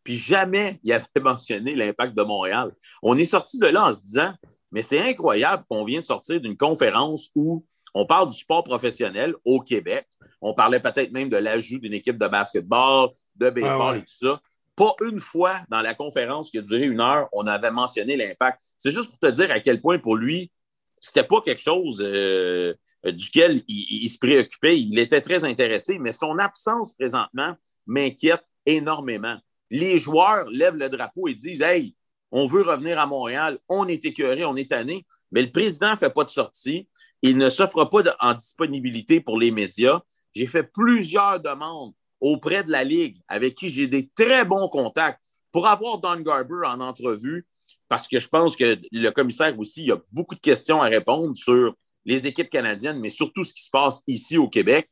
puis 0.05 0.17
jamais 0.17 0.79
il 0.84 0.93
avait 0.93 1.05
mentionné 1.20 1.75
l'impact 1.75 2.14
de 2.17 2.23
Montréal. 2.23 2.73
On 3.02 3.17
est 3.17 3.25
sorti 3.25 3.58
de 3.58 3.67
là 3.67 3.88
en 3.88 3.93
se 3.94 4.02
disant, 4.02 4.34
mais 4.70 4.82
c'est 4.82 5.00
incroyable 5.00 5.64
qu'on 5.69 5.84
vient 5.84 6.00
de 6.00 6.05
sortir 6.05 6.40
d'une 6.40 6.56
conférence 6.56 7.31
où 7.34 7.64
on 7.94 8.06
parle 8.06 8.29
du 8.29 8.37
sport 8.37 8.64
professionnel 8.64 9.34
au 9.44 9.61
Québec. 9.61 10.06
On 10.40 10.55
parlait 10.55 10.81
peut-être 10.81 11.12
même 11.12 11.29
de 11.29 11.37
l'ajout 11.37 11.79
d'une 11.79 11.93
équipe 11.93 12.19
de 12.19 12.26
basketball, 12.26 13.11
de 13.37 13.50
baseball 13.50 13.99
et 13.99 14.00
tout 14.00 14.26
ça. 14.26 14.40
Pas 14.74 14.94
une 15.02 15.20
fois 15.20 15.60
dans 15.69 15.82
la 15.82 15.94
conférence 15.94 16.50
qui 16.50 16.58
a 16.58 16.62
duré 16.62 16.86
une 16.86 17.00
heure, 17.00 17.28
on 17.32 17.46
avait 17.46 17.70
mentionné 17.70 18.16
l'impact. 18.16 18.62
C'est 18.78 18.90
juste 18.90 19.10
pour 19.10 19.19
te 19.19 19.26
dire 19.26 19.50
à 19.50 19.60
quel 19.60 19.80
point 19.80 19.98
pour 19.98 20.16
lui, 20.16 20.50
c'était 20.98 21.24
pas 21.24 21.40
quelque 21.40 21.60
chose 21.60 22.00
euh, 22.00 22.74
duquel 23.05 23.62
il, 23.69 24.08
se 24.08 24.19
préoccupait. 24.19 24.81
Il 24.81 24.98
était 24.98 25.20
très 25.20 25.44
intéressé, 25.44 25.98
mais 25.98 26.12
son 26.12 26.38
absence 26.38 26.94
présentement 26.94 27.55
m'inquiète 27.86 28.44
énormément. 28.67 29.36
Les 29.70 29.98
joueurs 29.98 30.48
lèvent 30.48 30.76
le 30.76 30.88
drapeau 30.88 31.29
et 31.29 31.34
disent 31.34 31.62
Hey, 31.62 31.96
on 32.31 32.46
veut 32.46 32.62
revenir 32.62 32.98
à 32.98 33.06
Montréal, 33.06 33.58
on 33.69 33.88
est 33.88 34.05
écœuré, 34.05 34.44
on 34.44 34.56
est 34.56 34.70
tanné, 34.70 35.05
mais 35.32 35.43
le 35.43 35.50
président 35.50 35.91
ne 35.91 35.96
fait 35.96 36.10
pas 36.10 36.24
de 36.24 36.31
sortie. 36.31 36.88
Il 37.20 37.36
ne 37.36 37.50
s'offre 37.50 37.84
pas 37.84 38.02
en 38.20 38.34
disponibilité 38.34 39.20
pour 39.20 39.38
les 39.38 39.50
médias. 39.50 40.00
J'ai 40.34 40.46
fait 40.46 40.62
plusieurs 40.62 41.41
demandes 41.41 41.94
auprès 42.22 42.62
de 42.62 42.70
la 42.70 42.84
Ligue, 42.84 43.20
avec 43.29 43.56
qui 43.56 43.69
j'ai 43.69 43.88
des 43.88 44.08
très 44.14 44.44
bons 44.44 44.69
contacts, 44.69 45.20
pour 45.50 45.67
avoir 45.67 45.98
Don 45.98 46.17
Garber 46.20 46.64
en 46.64 46.81
entrevue, 46.81 47.46
parce 47.88 48.08
que 48.08 48.19
je 48.19 48.29
pense 48.29 48.56
que 48.56 48.79
le 48.91 49.10
commissaire 49.10 49.58
aussi, 49.58 49.82
il 49.82 49.88
y 49.88 49.93
a 49.93 50.00
beaucoup 50.10 50.34
de 50.34 50.41
questions 50.41 50.81
à 50.81 50.86
répondre 50.86 51.36
sur 51.36 51.74
les 52.06 52.26
équipes 52.26 52.48
canadiennes, 52.48 52.98
mais 53.00 53.10
surtout 53.10 53.43
ce 53.43 53.52
qui 53.52 53.64
se 53.64 53.70
passe 53.70 54.02
ici 54.06 54.38
au 54.38 54.48
Québec. 54.48 54.88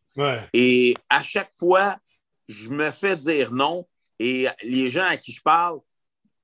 Et 0.52 0.94
à 1.08 1.22
chaque 1.22 1.50
fois, 1.54 1.96
je 2.49 2.68
me 2.68 2.90
fais 2.90 3.16
dire 3.16 3.52
non. 3.52 3.87
Et 4.18 4.46
les 4.62 4.90
gens 4.90 5.06
à 5.06 5.16
qui 5.16 5.32
je 5.32 5.40
parle, 5.40 5.78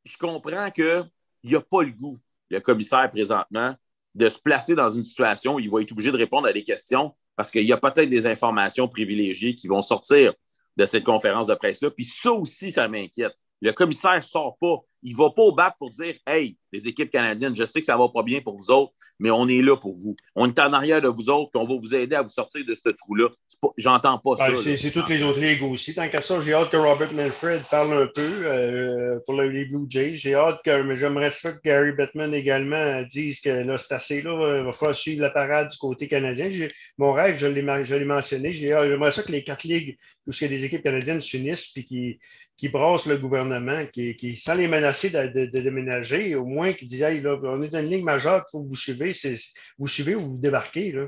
je 0.04 0.16
comprends 0.16 0.70
qu'il 0.70 1.10
n'y 1.44 1.54
a 1.54 1.60
pas 1.60 1.82
le 1.82 1.90
goût, 1.90 2.18
le 2.48 2.60
commissaire 2.60 3.10
présentement, 3.10 3.74
de 4.14 4.28
se 4.28 4.38
placer 4.38 4.74
dans 4.74 4.88
une 4.88 5.04
situation 5.04 5.56
où 5.56 5.60
il 5.60 5.70
va 5.70 5.82
être 5.82 5.92
obligé 5.92 6.10
de 6.10 6.16
répondre 6.16 6.46
à 6.46 6.52
des 6.52 6.64
questions 6.64 7.14
parce 7.36 7.50
qu'il 7.50 7.64
y 7.64 7.72
a 7.72 7.76
peut-être 7.76 8.08
des 8.08 8.26
informations 8.26 8.88
privilégiées 8.88 9.54
qui 9.54 9.68
vont 9.68 9.82
sortir 9.82 10.32
de 10.76 10.86
cette 10.86 11.04
conférence 11.04 11.46
de 11.46 11.54
presse-là. 11.54 11.90
Puis 11.90 12.04
ça 12.04 12.32
aussi, 12.32 12.70
ça 12.70 12.88
m'inquiète. 12.88 13.34
Le 13.60 13.72
commissaire 13.72 14.16
ne 14.16 14.20
sort 14.20 14.56
pas. 14.60 14.76
Il 15.02 15.12
ne 15.12 15.18
va 15.18 15.30
pas 15.30 15.42
au 15.42 15.52
bat 15.52 15.74
pour 15.78 15.90
dire 15.90 16.14
Hey, 16.26 16.58
les 16.76 16.88
équipes 16.88 17.10
canadiennes, 17.10 17.56
je 17.56 17.64
sais 17.64 17.80
que 17.80 17.86
ça 17.86 17.94
ne 17.94 17.98
va 17.98 18.08
pas 18.08 18.22
bien 18.22 18.40
pour 18.40 18.56
vous 18.56 18.70
autres, 18.70 18.92
mais 19.18 19.30
on 19.30 19.48
est 19.48 19.62
là 19.62 19.76
pour 19.76 19.94
vous. 19.94 20.14
On 20.34 20.48
est 20.48 20.58
en 20.58 20.72
arrière 20.72 21.00
de 21.00 21.08
vous 21.08 21.30
autres, 21.30 21.50
puis 21.52 21.62
on 21.62 21.66
va 21.66 21.74
vous 21.80 21.94
aider 21.94 22.14
à 22.14 22.22
vous 22.22 22.28
sortir 22.28 22.64
de 22.66 22.74
ce 22.74 22.88
trou-là. 22.90 23.28
J'entends 23.76 24.18
pas 24.18 24.36
ça. 24.36 24.76
C'est 24.76 24.90
toutes 24.90 25.08
les 25.08 25.22
autres 25.22 25.40
ligues 25.40 25.62
aussi. 25.62 25.94
Tant 25.94 26.08
qu'à 26.08 26.20
ça, 26.20 26.40
j'ai 26.40 26.52
hâte 26.52 26.70
que 26.70 26.76
Robert 26.76 27.12
Manfred 27.14 27.62
parle 27.70 28.02
un 28.02 28.06
peu 28.06 28.20
euh, 28.44 29.18
pour 29.24 29.40
les 29.40 29.64
Blue 29.64 29.86
Jays. 29.88 30.16
J'ai 30.16 30.34
hâte 30.34 30.60
que 30.64 30.94
j'aimerais 30.94 31.30
que 31.30 31.60
Gary 31.64 31.92
Bettman 31.92 32.34
également 32.34 33.02
dise 33.02 33.40
que 33.40 33.48
là, 33.48 33.78
c'est 33.78 33.94
assez 33.94 34.22
là, 34.22 34.58
il 34.58 34.64
va 34.64 34.72
falloir 34.72 34.96
suivre 34.96 35.22
la 35.22 35.30
parade 35.30 35.68
du 35.70 35.78
côté 35.78 36.08
canadien. 36.08 36.50
Mon 36.98 37.12
rêve, 37.12 37.38
je 37.38 37.46
l'ai 37.46 38.04
mentionné. 38.04 38.52
J'aimerais 38.52 39.12
ça 39.12 39.22
que 39.22 39.32
les 39.32 39.42
quatre 39.42 39.64
ligues 39.64 39.96
où 40.26 40.30
il 40.32 40.42
y 40.42 40.44
a 40.44 40.48
des 40.48 40.64
équipes 40.64 40.82
canadiennes 40.82 41.20
s'unissent 41.20 41.68
puis 41.68 41.86
qui, 41.86 42.18
qui 42.56 42.68
brassent 42.68 43.06
le 43.06 43.18
gouvernement, 43.18 43.84
qui, 43.92 44.16
qui 44.16 44.36
sans 44.36 44.54
les 44.54 44.68
menacer 44.68 45.10
de, 45.10 45.46
de 45.46 45.60
déménager, 45.60 46.34
au 46.34 46.44
moins 46.44 46.65
loin 46.66 46.72
qui 46.74 47.02
Hey, 47.02 47.20
là, 47.20 47.38
on 47.42 47.62
est 47.62 47.68
dans 47.68 47.80
une 47.80 47.90
ligne 47.90 48.04
majeure, 48.04 48.44
il 48.46 48.50
faut 48.50 48.62
que 48.62 48.68
vous 48.68 48.76
suivez, 48.76 49.14
vous 49.78 49.88
suivez 49.88 50.14
ou 50.14 50.32
vous 50.32 50.38
débarquez. 50.38 50.92
Là. 50.92 51.06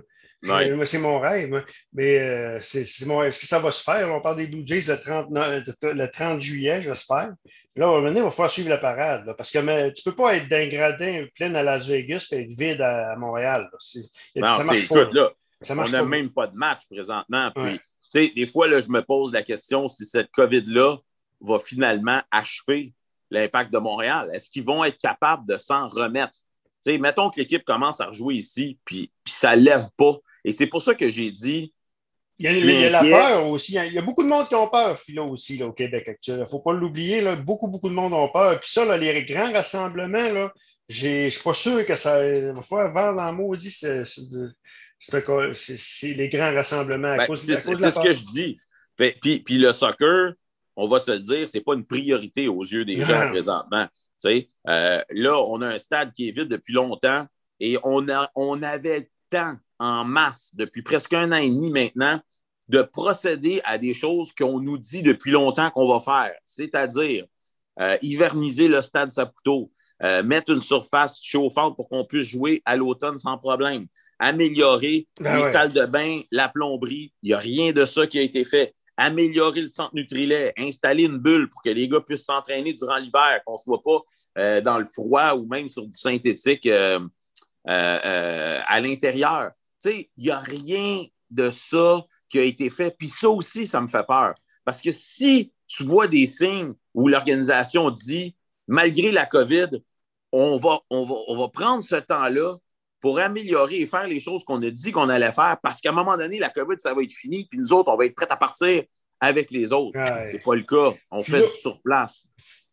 C'est 0.84 0.98
mon 0.98 1.18
rêve. 1.18 1.64
Mais 1.92 2.18
euh, 2.20 2.58
c'est, 2.60 2.82
est-ce 2.82 3.40
que 3.40 3.46
ça 3.46 3.58
va 3.58 3.70
se 3.70 3.82
faire? 3.82 4.12
On 4.12 4.20
parle 4.20 4.36
des 4.36 4.46
Blue 4.46 4.62
Jays 4.64 4.84
le 4.88 4.98
30, 4.98 5.28
le 5.30 6.06
30 6.06 6.40
juillet, 6.40 6.80
j'espère. 6.80 7.32
Là, 7.76 7.86
à 7.86 7.88
un 7.88 7.92
moment 7.92 8.08
donné, 8.08 8.20
il 8.20 8.24
va 8.24 8.30
falloir 8.30 8.50
suivre 8.50 8.68
la 8.68 8.78
parade. 8.78 9.34
parce 9.36 9.50
que 9.50 9.58
mais, 9.58 9.92
tu 9.92 10.02
ne 10.04 10.10
peux 10.10 10.16
pas 10.16 10.36
être 10.36 10.48
d'un 10.48 10.68
gradin 10.68 11.26
plein 11.34 11.54
à 11.54 11.62
Las 11.62 11.86
Vegas 11.86 12.28
et 12.32 12.42
être 12.42 12.50
vide 12.50 12.80
à, 12.80 13.16
Montréal. 13.16 13.68
non, 14.36 14.52
ça 14.52 14.64
marche 14.64 14.88
pas. 14.88 15.10
Là, 15.12 15.32
on 15.70 15.74
n'a 15.74 16.04
même 16.04 16.32
pas 16.32 16.46
de 16.46 16.56
match 16.56 16.82
présentement. 16.90 17.52
Puis, 18.12 18.32
des 18.34 18.46
fois, 18.46 18.68
là, 18.68 18.80
je 18.80 18.88
me 18.88 19.02
pose 19.02 19.32
la 19.32 19.42
question 19.42 19.88
si 19.88 20.04
cette 20.04 20.30
COVID-là 20.30 20.98
va 21.40 21.58
finalement 21.58 22.22
achever 22.30 22.92
l'impact 23.30 23.72
de 23.72 23.78
Montréal? 23.78 24.30
Est-ce 24.32 24.50
qu'ils 24.50 24.64
vont 24.64 24.84
être 24.84 24.98
capables 24.98 25.46
de 25.46 25.56
s'en 25.56 25.88
remettre? 25.88 26.38
mettons 26.98 27.28
que 27.28 27.38
l'équipe 27.40 27.64
commence 27.64 28.00
à 28.00 28.06
rejouer 28.06 28.36
ici, 28.36 28.78
puis, 28.84 29.10
puis 29.24 29.34
ça 29.34 29.56
ne 29.56 29.62
lève 29.62 29.88
pas. 29.96 30.16
Et 30.44 30.52
c'est 30.52 30.66
pour 30.66 30.80
ça 30.80 30.94
que 30.94 31.08
j'ai 31.08 31.30
dit. 31.30 31.74
Il 32.40 32.46
y, 32.46 32.84
a, 32.84 32.90
la 32.90 33.00
peur 33.00 33.48
aussi. 33.48 33.74
Il 33.74 33.92
y 33.92 33.98
a 33.98 34.02
beaucoup 34.02 34.22
de 34.22 34.28
monde 34.28 34.46
qui 34.48 34.54
ont 34.54 34.68
peur, 34.68 34.96
Philo, 34.96 35.26
aussi, 35.26 35.60
au 35.60 35.72
Québec 35.72 36.08
actuel. 36.08 36.36
Il 36.36 36.40
ne 36.42 36.46
faut 36.46 36.60
pas 36.60 36.72
l'oublier. 36.72 37.20
Beaucoup, 37.34 37.66
beaucoup 37.66 37.88
de 37.88 37.94
monde 37.94 38.12
ont 38.12 38.28
peur. 38.28 38.60
Puis 38.60 38.70
ça, 38.70 38.84
là, 38.84 38.96
les 38.96 39.24
grands 39.24 39.52
rassemblements, 39.52 40.30
là, 40.32 40.52
je 40.88 41.24
ne 41.24 41.30
suis 41.30 41.42
pas 41.42 41.52
sûr 41.52 41.84
que 41.84 41.96
ça 41.96 42.16
va 42.16 42.62
faire 42.62 42.92
vendre 42.92 43.20
en 43.20 43.32
maudit. 43.32 43.72
C'est 43.72 44.04
les 46.02 46.28
grands 46.28 46.54
rassemblements 46.54 47.08
à 47.08 47.16
ben, 47.16 47.26
cause, 47.26 47.44
de, 47.44 47.56
C'est 47.56 47.74
ce 47.74 48.00
que 48.00 48.12
je 48.12 48.24
dis. 48.32 48.56
Puis, 48.96 49.40
puis, 49.40 49.58
le 49.58 49.72
soccer, 49.72 50.34
on 50.78 50.86
va 50.86 51.00
se 51.00 51.10
le 51.10 51.18
dire, 51.18 51.48
ce 51.48 51.58
n'est 51.58 51.64
pas 51.64 51.74
une 51.74 51.84
priorité 51.84 52.46
aux 52.46 52.62
yeux 52.62 52.84
des 52.84 53.02
gens 53.02 53.28
présentement. 53.30 53.86
Euh, 54.26 55.02
là, 55.10 55.42
on 55.46 55.60
a 55.60 55.66
un 55.66 55.78
stade 55.78 56.12
qui 56.12 56.28
est 56.28 56.32
vide 56.32 56.48
depuis 56.48 56.72
longtemps 56.72 57.26
et 57.58 57.76
on, 57.82 58.08
a, 58.08 58.30
on 58.36 58.62
avait 58.62 59.10
tant 59.28 59.56
en 59.80 60.04
masse 60.04 60.52
depuis 60.54 60.82
presque 60.82 61.12
un 61.12 61.32
an 61.32 61.36
et 61.36 61.50
demi 61.50 61.70
maintenant 61.70 62.20
de 62.68 62.82
procéder 62.82 63.60
à 63.64 63.76
des 63.76 63.92
choses 63.92 64.30
qu'on 64.32 64.60
nous 64.60 64.78
dit 64.78 65.02
depuis 65.02 65.32
longtemps 65.32 65.70
qu'on 65.70 65.88
va 65.88 66.00
faire, 66.00 66.34
c'est-à-dire 66.44 67.24
euh, 67.80 67.96
hiverniser 68.02 68.68
le 68.68 68.80
stade 68.80 69.10
Saputo, 69.10 69.72
euh, 70.02 70.22
mettre 70.22 70.52
une 70.52 70.60
surface 70.60 71.20
chauffante 71.22 71.74
pour 71.74 71.88
qu'on 71.88 72.04
puisse 72.04 72.28
jouer 72.28 72.62
à 72.64 72.76
l'automne 72.76 73.18
sans 73.18 73.38
problème, 73.38 73.86
améliorer 74.20 75.08
ben 75.20 75.36
les 75.36 75.52
salles 75.52 75.72
de 75.72 75.86
bain, 75.86 76.20
la 76.30 76.48
plomberie. 76.48 77.12
Il 77.22 77.28
n'y 77.28 77.34
a 77.34 77.38
rien 77.38 77.72
de 77.72 77.84
ça 77.84 78.06
qui 78.06 78.18
a 78.18 78.22
été 78.22 78.44
fait. 78.44 78.74
Améliorer 79.00 79.60
le 79.60 79.68
centre 79.68 79.94
Nutrilet, 79.94 80.52
installer 80.58 81.04
une 81.04 81.18
bulle 81.18 81.48
pour 81.48 81.62
que 81.62 81.70
les 81.70 81.86
gars 81.88 82.00
puissent 82.00 82.24
s'entraîner 82.24 82.72
durant 82.74 82.96
l'hiver, 82.96 83.40
qu'on 83.46 83.52
ne 83.52 83.58
se 83.58 83.64
voit 83.64 83.82
pas 83.82 84.02
euh, 84.38 84.60
dans 84.60 84.78
le 84.78 84.86
froid 84.92 85.34
ou 85.34 85.46
même 85.46 85.68
sur 85.68 85.86
du 85.86 85.96
synthétique 85.96 86.68
à 87.64 88.80
l'intérieur. 88.80 89.52
Tu 89.80 89.90
sais, 89.90 90.10
il 90.16 90.24
n'y 90.24 90.30
a 90.30 90.40
rien 90.40 91.04
de 91.30 91.50
ça 91.50 92.04
qui 92.28 92.40
a 92.40 92.42
été 92.42 92.70
fait. 92.70 92.94
Puis 92.98 93.08
ça 93.08 93.30
aussi, 93.30 93.66
ça 93.66 93.80
me 93.80 93.88
fait 93.88 94.04
peur. 94.06 94.34
Parce 94.64 94.80
que 94.82 94.90
si 94.90 95.52
tu 95.68 95.84
vois 95.84 96.08
des 96.08 96.26
signes 96.26 96.74
où 96.92 97.06
l'organisation 97.08 97.90
dit, 97.90 98.34
malgré 98.66 99.12
la 99.12 99.26
COVID, 99.26 99.68
on 100.32 100.56
va 100.58 101.48
prendre 101.52 101.82
ce 101.82 101.96
temps-là 101.96 102.56
pour 103.00 103.18
améliorer 103.18 103.80
et 103.80 103.86
faire 103.86 104.06
les 104.06 104.20
choses 104.20 104.44
qu'on 104.44 104.62
a 104.62 104.70
dit 104.70 104.92
qu'on 104.92 105.08
allait 105.08 105.32
faire, 105.32 105.58
parce 105.62 105.80
qu'à 105.80 105.90
un 105.90 105.92
moment 105.92 106.16
donné, 106.16 106.38
la 106.38 106.48
COVID, 106.48 106.76
ça 106.78 106.94
va 106.94 107.02
être 107.02 107.12
fini, 107.12 107.46
puis 107.48 107.58
nous 107.58 107.72
autres, 107.72 107.90
on 107.92 107.96
va 107.96 108.06
être 108.06 108.14
prêts 108.14 108.26
à 108.28 108.36
partir 108.36 108.82
avec 109.20 109.50
les 109.50 109.72
autres. 109.72 109.98
Ce 109.98 110.30
C'est 110.32 110.42
pas 110.42 110.54
le 110.54 110.62
cas. 110.62 110.94
On 111.10 111.22
fait 111.22 111.42
du 111.42 111.52
sur 111.52 111.80
place. 111.82 112.26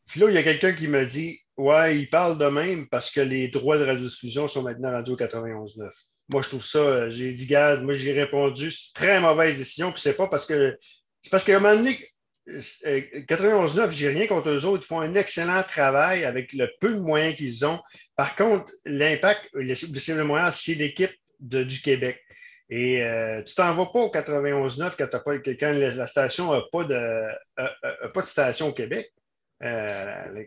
Philo, 0.08 0.30
il 0.30 0.36
y 0.36 0.38
a 0.38 0.44
quelqu'un 0.44 0.74
qui 0.74 0.88
me 0.88 1.06
dit 1.06 1.40
Ouais, 1.58 1.98
il 1.98 2.10
parle 2.10 2.38
de 2.38 2.48
même 2.48 2.88
parce 2.90 3.12
que 3.12 3.22
les 3.22 3.48
droits 3.48 3.78
de 3.78 3.86
radiodiffusion 3.86 4.48
sont 4.48 4.64
maintenant 4.64 5.00
au 5.00 5.16
91.9. 5.16 5.90
Moi, 6.34 6.42
je 6.42 6.50
trouve 6.50 6.66
ça, 6.66 6.80
euh, 6.80 7.10
j'ai 7.10 7.34
dit, 7.34 7.46
garde, 7.46 7.84
moi, 7.84 7.94
j'ai 7.94 8.12
répondu, 8.12 8.72
c'est 8.72 8.94
très 8.94 9.22
mauvaise 9.22 9.58
décision, 9.58 9.92
puis 9.92 10.02
c'est 10.02 10.18
pas 10.18 10.28
parce 10.28 10.46
que. 10.46 10.78
C'est 11.22 11.30
parce 11.30 11.46
qu'à 11.46 11.58
un 11.58 11.60
moment 11.60 11.76
donné, 11.76 11.98
91.9, 12.48 13.80
euh, 13.80 13.92
j'ai 13.92 14.10
rien 14.10 14.28
contre 14.28 14.50
eux 14.50 14.66
autres. 14.66 14.84
Ils 14.86 14.88
font 14.88 15.00
un 15.00 15.16
excellent 15.16 15.64
travail 15.64 16.26
avec 16.26 16.54
le 16.54 16.70
peu 16.80 16.94
de 16.94 17.00
moyens 17.00 17.36
qu'ils 17.36 17.66
ont. 17.66 17.80
Par 18.16 18.36
contre, 18.36 18.72
l'impact, 18.86 19.50
le 19.54 19.74
cible 19.74 20.24
moyen, 20.24 20.52
c'est 20.52 20.76
l'équipe 20.76 21.14
du 21.40 21.82
Québec. 21.82 22.22
Et 22.70 23.04
euh, 23.04 23.44
tu 23.44 23.54
t'en 23.56 23.74
vas 23.74 23.86
pas 23.86 24.00
au 24.00 24.12
91.9 24.12 24.94
quand, 24.98 25.24
pas, 25.24 25.38
quand 25.38 25.72
la 25.72 26.08
station 26.08 26.54
n'a 26.54 26.64
pas, 26.72 26.84
de, 26.84 28.10
pas 28.10 28.22
de 28.22 28.28
station 28.28 28.68
au 28.70 28.74
Québec. 28.74 29.12
Euh, 29.64 30.44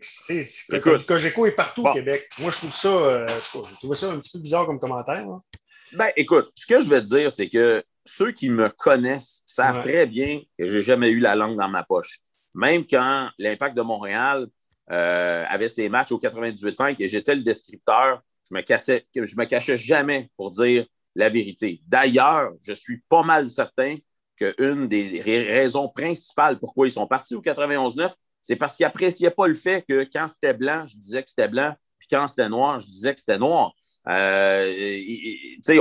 Cogeco 1.07 1.47
est 1.47 1.53
partout 1.53 1.87
au 1.87 1.93
Québec. 1.93 2.29
Moi, 2.41 2.51
je 2.51 2.57
trouve 2.57 2.75
ça, 2.75 3.27
je 3.27 3.75
trouve 3.77 3.95
ça 3.95 4.11
un 4.11 4.19
petit 4.19 4.33
peu 4.33 4.39
bizarre 4.39 4.67
comme 4.67 4.79
commentaire. 4.79 5.27
Ben, 5.93 6.11
écoute, 6.17 6.51
ce 6.55 6.67
que 6.67 6.81
je 6.81 6.89
veux 6.89 7.01
te 7.01 7.07
dire, 7.07 7.33
c'est 7.33 7.49
que 7.49 7.83
ceux 8.05 8.33
qui 8.33 8.51
me 8.51 8.69
connaissent 8.69 9.43
savent 9.47 9.83
très 9.83 10.07
bien 10.07 10.41
que 10.59 10.67
je 10.67 10.77
n'ai 10.77 10.83
jamais 10.83 11.11
eu 11.11 11.21
la 11.21 11.35
langue 11.35 11.59
dans 11.59 11.69
ma 11.69 11.83
poche. 11.83 12.19
Même 12.55 12.87
quand 12.87 13.29
l'Impact 13.39 13.77
de 13.77 13.83
Montréal 13.83 14.47
euh, 14.91 15.45
avait 15.49 15.69
ses 15.69 15.89
matchs 15.89 16.13
au 16.13 16.19
98.5 16.19 16.97
et 16.99 17.09
j'étais 17.09 17.35
le 17.35 17.43
descripteur, 17.43 18.23
je 18.49 18.55
me, 18.55 18.63
cassais, 18.63 19.07
je 19.15 19.37
me 19.37 19.45
cachais 19.45 19.77
jamais 19.77 20.31
pour 20.37 20.51
dire 20.51 20.87
la 21.15 21.29
vérité. 21.29 21.83
D'ailleurs, 21.87 22.53
je 22.63 22.73
suis 22.73 23.03
pas 23.09 23.23
mal 23.23 23.49
certain 23.49 23.97
qu'une 24.37 24.89
des 24.89 25.21
raisons 25.21 25.89
principales 25.89 26.59
pourquoi 26.59 26.87
ils 26.87 26.93
sont 26.93 27.07
partis 27.07 27.35
au 27.35 27.43
91.9, 27.43 28.13
c'est 28.41 28.57
parce 28.57 28.77
qu'ils 28.77 28.85
n'appréciaient 28.85 29.31
pas 29.31 29.49
le 29.49 29.55
fait 29.55 29.85
que 29.87 30.09
quand 30.13 30.29
c'était 30.29 30.55
blanc, 30.55 30.87
je 30.87 30.97
disais 30.97 31.23
que 31.23 31.29
c'était 31.29 31.49
blanc, 31.49 31.75
puis 31.99 32.09
quand 32.11 32.27
c'était 32.29 32.49
noir, 32.49 32.81
je 32.81 32.87
disais 32.87 33.15
que 33.15 33.21
c'était 33.21 33.39
noir. 33.39 33.73
Euh, 34.09 35.01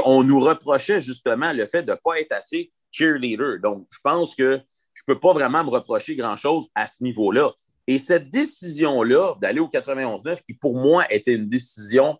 on 0.06 0.24
nous 0.24 0.40
reprochait 0.40 1.00
justement 1.00 1.54
le 1.54 1.66
fait 1.66 1.84
de 1.84 1.92
ne 1.92 1.98
pas 1.98 2.20
être 2.20 2.32
assez 2.32 2.72
cheerleader. 2.92 3.60
Donc, 3.62 3.88
je 3.92 4.00
pense 4.04 4.36
que 4.36 4.60
je 4.94 5.04
ne 5.08 5.14
peux 5.14 5.20
pas 5.20 5.34
vraiment 5.34 5.64
me 5.64 5.70
reprocher 5.70 6.16
grand-chose 6.16 6.68
à 6.74 6.88
ce 6.88 7.04
niveau-là. 7.04 7.52
Et 7.86 8.00
cette 8.00 8.32
décision-là 8.32 9.36
d'aller 9.40 9.60
au 9.60 9.68
91-9, 9.68 10.42
qui 10.46 10.54
pour 10.54 10.78
moi 10.78 11.06
était 11.10 11.34
une 11.34 11.48
décision 11.48 12.18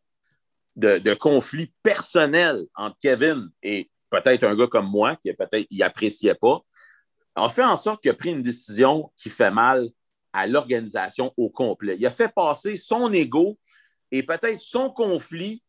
de, 0.76 1.14
conflit 1.16 1.74
personnel 1.82 2.64
entre 2.76 2.96
Kevin 3.02 3.50
et 3.64 3.90
peut-être 4.10 4.44
un 4.44 4.56
gars 4.56 4.68
comme 4.68 4.90
moi, 4.90 5.18
qui 5.18 5.34
peut-être 5.34 5.68
n'appréciait 5.72 6.36
pas, 6.36 6.62
a 7.36 7.50
fait 7.50 7.64
en 7.64 7.76
sorte 7.76 8.02
qu'il 8.02 8.12
a 8.12 8.14
pris 8.14 8.30
une 8.30 8.42
décision 8.42 9.12
qui 9.16 9.30
fait 9.30 9.52
mal 9.52 9.90
à 10.34 10.48
l'organisation 10.48 11.34
au 11.36 11.50
complet. 11.50 11.96
Il 12.00 12.06
a 12.06 12.12
fait 12.12 12.34
passer 12.34 12.76
son 12.76 13.12
ego 13.12 13.58
et 14.12 14.24
peut-être 14.24 14.60
son 14.60 14.90
conflit 14.90 15.64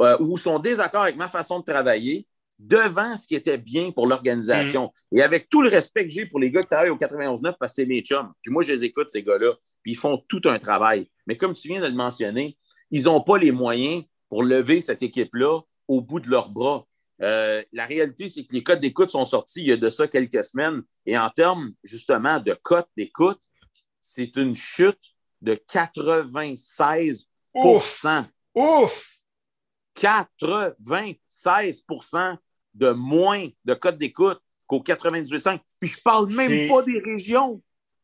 euh, 0.00 0.16
ou 0.20 0.38
son 0.38 0.58
désaccord 0.58 1.02
avec 1.02 1.16
ma 1.16 1.28
façon 1.28 1.60
de 1.60 1.64
travailler 1.64 2.26
devant 2.58 3.16
ce 3.16 3.26
qui 3.26 3.34
était 3.34 3.58
bien 3.58 3.92
pour 3.92 4.06
l'organisation. 4.06 4.92
Mm. 5.12 5.18
Et 5.18 5.22
avec 5.22 5.48
tout 5.48 5.62
le 5.62 5.68
respect 5.68 6.04
que 6.04 6.10
j'ai 6.10 6.26
pour 6.26 6.40
les 6.40 6.50
gars 6.50 6.60
qui 6.60 6.68
travaillent 6.68 6.90
au 6.90 6.96
91-9 6.96 7.54
parce 7.58 7.72
que 7.72 7.82
c'est 7.82 7.86
mes 7.86 8.00
chums, 8.00 8.32
puis 8.42 8.52
moi, 8.52 8.62
je 8.62 8.72
les 8.72 8.84
écoute, 8.84 9.10
ces 9.10 9.22
gars-là, 9.22 9.54
puis 9.82 9.92
ils 9.92 9.96
font 9.96 10.22
tout 10.28 10.42
un 10.44 10.58
travail. 10.58 11.08
Mais 11.26 11.36
comme 11.36 11.52
tu 11.52 11.68
viens 11.68 11.80
de 11.80 11.86
le 11.86 11.94
mentionner, 11.94 12.58
ils 12.90 13.04
n'ont 13.04 13.22
pas 13.22 13.38
les 13.38 13.52
moyens 13.52 14.04
pour 14.28 14.42
lever 14.42 14.80
cette 14.80 15.02
équipe-là 15.02 15.60
au 15.86 16.00
bout 16.00 16.20
de 16.20 16.28
leurs 16.28 16.50
bras. 16.50 16.86
Euh, 17.22 17.62
la 17.72 17.86
réalité, 17.86 18.28
c'est 18.28 18.44
que 18.44 18.54
les 18.54 18.62
codes 18.62 18.80
d'écoute 18.80 19.10
sont 19.10 19.24
sortis 19.24 19.60
il 19.60 19.68
y 19.68 19.72
a 19.72 19.76
de 19.76 19.90
ça 19.90 20.06
quelques 20.06 20.44
semaines. 20.44 20.82
Et 21.06 21.18
en 21.18 21.30
termes, 21.30 21.72
justement, 21.82 22.38
de 22.40 22.56
cotes 22.62 22.90
d'écoute, 22.96 23.40
c'est 24.00 24.36
une 24.36 24.54
chute 24.54 25.14
de 25.42 25.54
96 25.54 27.28
Ouf! 27.64 28.04
Ouf! 28.54 29.18
96% 29.96 32.36
de 32.74 32.90
moins 32.90 33.48
de 33.64 33.74
codes 33.74 33.98
d'écoute 33.98 34.40
qu'au 34.66 34.80
98.5. 34.80 35.60
Puis 35.80 35.90
je 35.90 36.00
parle 36.02 36.30
même 36.32 36.68
pas 36.68 36.82
des 36.82 37.00
régions. 37.00 37.60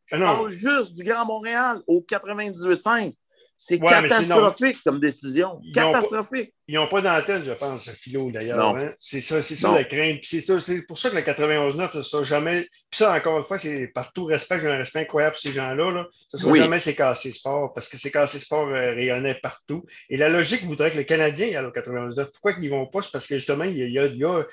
Je 0.06 0.16
ah 0.16 0.20
parle 0.20 0.50
juste 0.50 0.94
du 0.94 1.04
Grand 1.04 1.24
Montréal 1.24 1.82
au 1.86 2.00
98.5. 2.00 3.14
C'est 3.56 3.78
catastrophique 3.78 4.76
comme 4.84 5.00
décision. 5.00 5.60
catastrophique. 5.72 6.52
ils 6.66 6.74
n'ont 6.74 6.88
pas 6.88 7.00
d'antenne, 7.00 7.44
je 7.44 7.52
pense, 7.52 7.88
Philo, 7.90 8.30
d'ailleurs. 8.30 8.76
Hein. 8.76 8.92
C'est 8.98 9.20
ça, 9.20 9.42
c'est 9.42 9.56
ça 9.56 9.72
la 9.72 9.84
crainte. 9.84 10.20
c'est 10.22 10.86
pour 10.86 10.98
ça 10.98 11.10
que 11.10 11.16
le 11.16 11.22
91.9, 11.22 12.02
ça 12.02 12.22
jamais. 12.22 12.62
Puis 12.90 12.98
ça, 12.98 13.14
encore 13.14 13.38
une 13.38 13.44
fois, 13.44 13.58
c'est 13.58 13.88
par 13.88 14.12
tout 14.12 14.24
respect, 14.24 14.60
j'ai 14.60 14.68
un 14.68 14.76
respect 14.76 15.00
incroyable 15.00 15.34
pour 15.34 15.42
ces 15.42 15.52
gens-là. 15.52 15.92
Là. 15.92 16.06
Ça 16.28 16.38
ne 16.38 16.42
sera 16.42 16.54
jamais 16.54 16.80
c'est 16.80 16.94
cassé 16.94 17.32
sport, 17.32 17.72
parce 17.72 17.88
que 17.88 17.96
c'est 17.96 18.10
cassé 18.10 18.38
sport 18.38 18.68
euh, 18.68 18.90
rayonnait 18.94 19.36
partout. 19.36 19.84
Et 20.10 20.16
la 20.16 20.28
logique 20.28 20.64
voudrait 20.64 20.90
que 20.90 20.96
le 20.96 21.04
Canadien 21.04 21.46
aille 21.46 21.64
au 21.64 21.70
91.9. 21.70 22.32
Pourquoi 22.32 22.52
ils 22.52 22.60
n'y 22.60 22.68
vont 22.68 22.86
pas? 22.86 23.02
C'est 23.02 23.12
parce 23.12 23.26
que 23.26 23.36
justement, 23.36 23.64
il 23.64 23.76
y 23.76 23.82
a, 23.98 24.06
il 24.06 24.18
y 24.18 24.24
a 24.24 24.44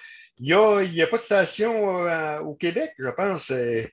il 0.43 0.91
n'y 0.91 1.01
a, 1.01 1.07
pas 1.07 1.17
de 1.17 1.21
station 1.21 2.07
euh, 2.07 2.39
au 2.39 2.55
Québec, 2.55 2.93
je 2.97 3.09
pense. 3.09 3.51
Euh, 3.51 3.83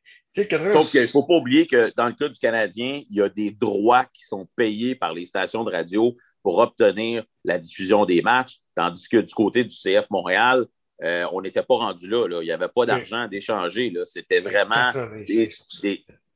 Sauf 0.72 0.90
qu'il 0.90 1.00
ne 1.00 1.06
faut 1.06 1.24
pas 1.24 1.34
oublier 1.34 1.66
que 1.66 1.92
dans 1.96 2.06
le 2.06 2.14
cas 2.14 2.28
du 2.28 2.38
Canadien, 2.38 3.02
il 3.08 3.16
y 3.16 3.22
a 3.22 3.28
des 3.28 3.50
droits 3.50 4.04
qui 4.06 4.24
sont 4.24 4.48
payés 4.56 4.94
par 4.94 5.12
les 5.12 5.24
stations 5.24 5.64
de 5.64 5.70
radio 5.72 6.16
pour 6.42 6.58
obtenir 6.58 7.24
la 7.44 7.58
diffusion 7.58 8.04
des 8.04 8.22
matchs, 8.22 8.58
tandis 8.74 9.08
que 9.08 9.18
du 9.18 9.34
côté 9.34 9.64
du 9.64 9.74
CF 9.74 10.08
Montréal, 10.10 10.66
euh, 11.02 11.26
on 11.32 11.40
n'était 11.40 11.62
pas 11.62 11.76
rendu 11.76 12.08
là, 12.08 12.26
Il 12.40 12.44
n'y 12.44 12.50
avait 12.50 12.68
pas 12.68 12.84
d'argent 12.84 13.28
d'échanger. 13.28 13.92
C'était 14.04 14.40
vraiment 14.40 14.92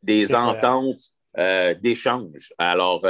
des, 0.03 0.35
ententes 0.35 1.03
d'échange. 1.81 2.53
Alors, 2.59 3.07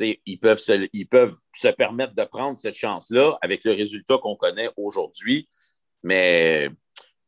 ils 0.00 0.38
peuvent, 0.40 0.58
se, 0.58 0.88
ils 0.92 1.06
peuvent 1.06 1.36
se 1.54 1.68
permettre 1.68 2.14
de 2.14 2.24
prendre 2.24 2.58
cette 2.58 2.74
chance-là 2.74 3.38
avec 3.40 3.64
le 3.64 3.72
résultat 3.72 4.18
qu'on 4.18 4.36
connaît 4.36 4.70
aujourd'hui. 4.76 5.48
Mais 6.02 6.70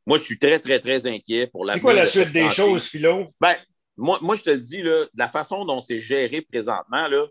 moi, 0.06 0.18
je 0.18 0.22
suis 0.22 0.38
très, 0.38 0.60
très, 0.60 0.78
très 0.78 1.06
inquiet 1.06 1.48
pour 1.48 1.64
la. 1.64 1.74
C'est 1.74 1.80
quoi 1.80 1.92
la 1.92 2.06
suite 2.06 2.32
des 2.32 2.48
choses, 2.48 2.86
Philo? 2.86 3.26
Ben, 3.40 3.56
moi, 3.96 4.18
moi, 4.22 4.36
je 4.36 4.42
te 4.42 4.50
le 4.50 4.60
dis, 4.60 4.82
là, 4.82 5.04
de 5.04 5.18
la 5.18 5.28
façon 5.28 5.64
dont 5.64 5.80
c'est 5.80 6.00
géré 6.00 6.40
présentement, 6.42 7.08
là, 7.08 7.26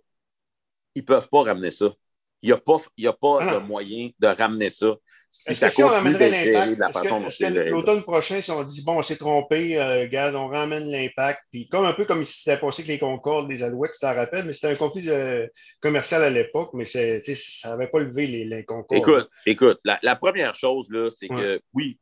ils 0.94 1.02
ne 1.02 1.06
peuvent 1.06 1.30
pas 1.30 1.44
ramener 1.44 1.72
ça. 1.72 1.94
Il 2.42 2.48
n'y 2.50 2.54
a 2.54 2.58
pas, 2.58 2.78
y 2.98 3.08
a 3.08 3.14
pas 3.14 3.38
ah 3.42 3.56
de 3.56 3.66
moyen 3.66 4.10
de 4.20 4.28
ramener 4.28 4.70
ça. 4.70 4.94
Est-ce 5.48 5.66
que 5.66 5.70
si 5.72 5.84
on 5.84 5.88
ramènerait 5.88 6.52
l'impact, 6.76 7.42
l'automne 7.70 8.04
prochain, 8.04 8.40
si 8.40 8.52
on 8.52 8.64
dit, 8.64 8.84
bon, 8.86 9.00
on 9.00 9.02
s'est 9.02 9.18
trompé, 9.18 9.78
euh, 9.78 10.02
regarde, 10.02 10.36
on 10.36 10.48
ramène 10.48 10.90
l'impact, 10.90 11.42
puis 11.52 11.68
comme 11.68 11.84
un 11.86 11.94
peu 11.94 12.06
comme 12.06 12.24
si 12.24 12.44
c'était 12.44 12.60
passé 12.60 12.84
avec 12.84 12.88
les 12.88 13.00
Concordes, 13.00 13.48
des 13.50 13.62
Alouettes, 13.64 13.94
tu 13.94 14.00
t'en 14.00 14.14
rappelles, 14.14 14.46
mais 14.46 14.54
c'était 14.54 14.70
un 14.70 14.76
conflit 14.76 15.10
commercial 15.82 16.24
à 16.24 16.30
l'époque, 16.30 16.70
mais 16.74 16.86
ça 16.86 17.00
n'avait 17.70 17.88
pas 17.88 18.00
levé 18.00 18.28
les, 18.28 18.46
les 18.46 18.64
Concordes. 18.64 18.98
Écoute, 18.98 19.30
écoute, 19.46 19.80
la, 19.84 20.16
première 20.16 20.54
chose, 20.54 20.90
là, 20.90 21.10
c'est 21.10 21.28
que, 21.28 21.60
oui, 21.74 22.00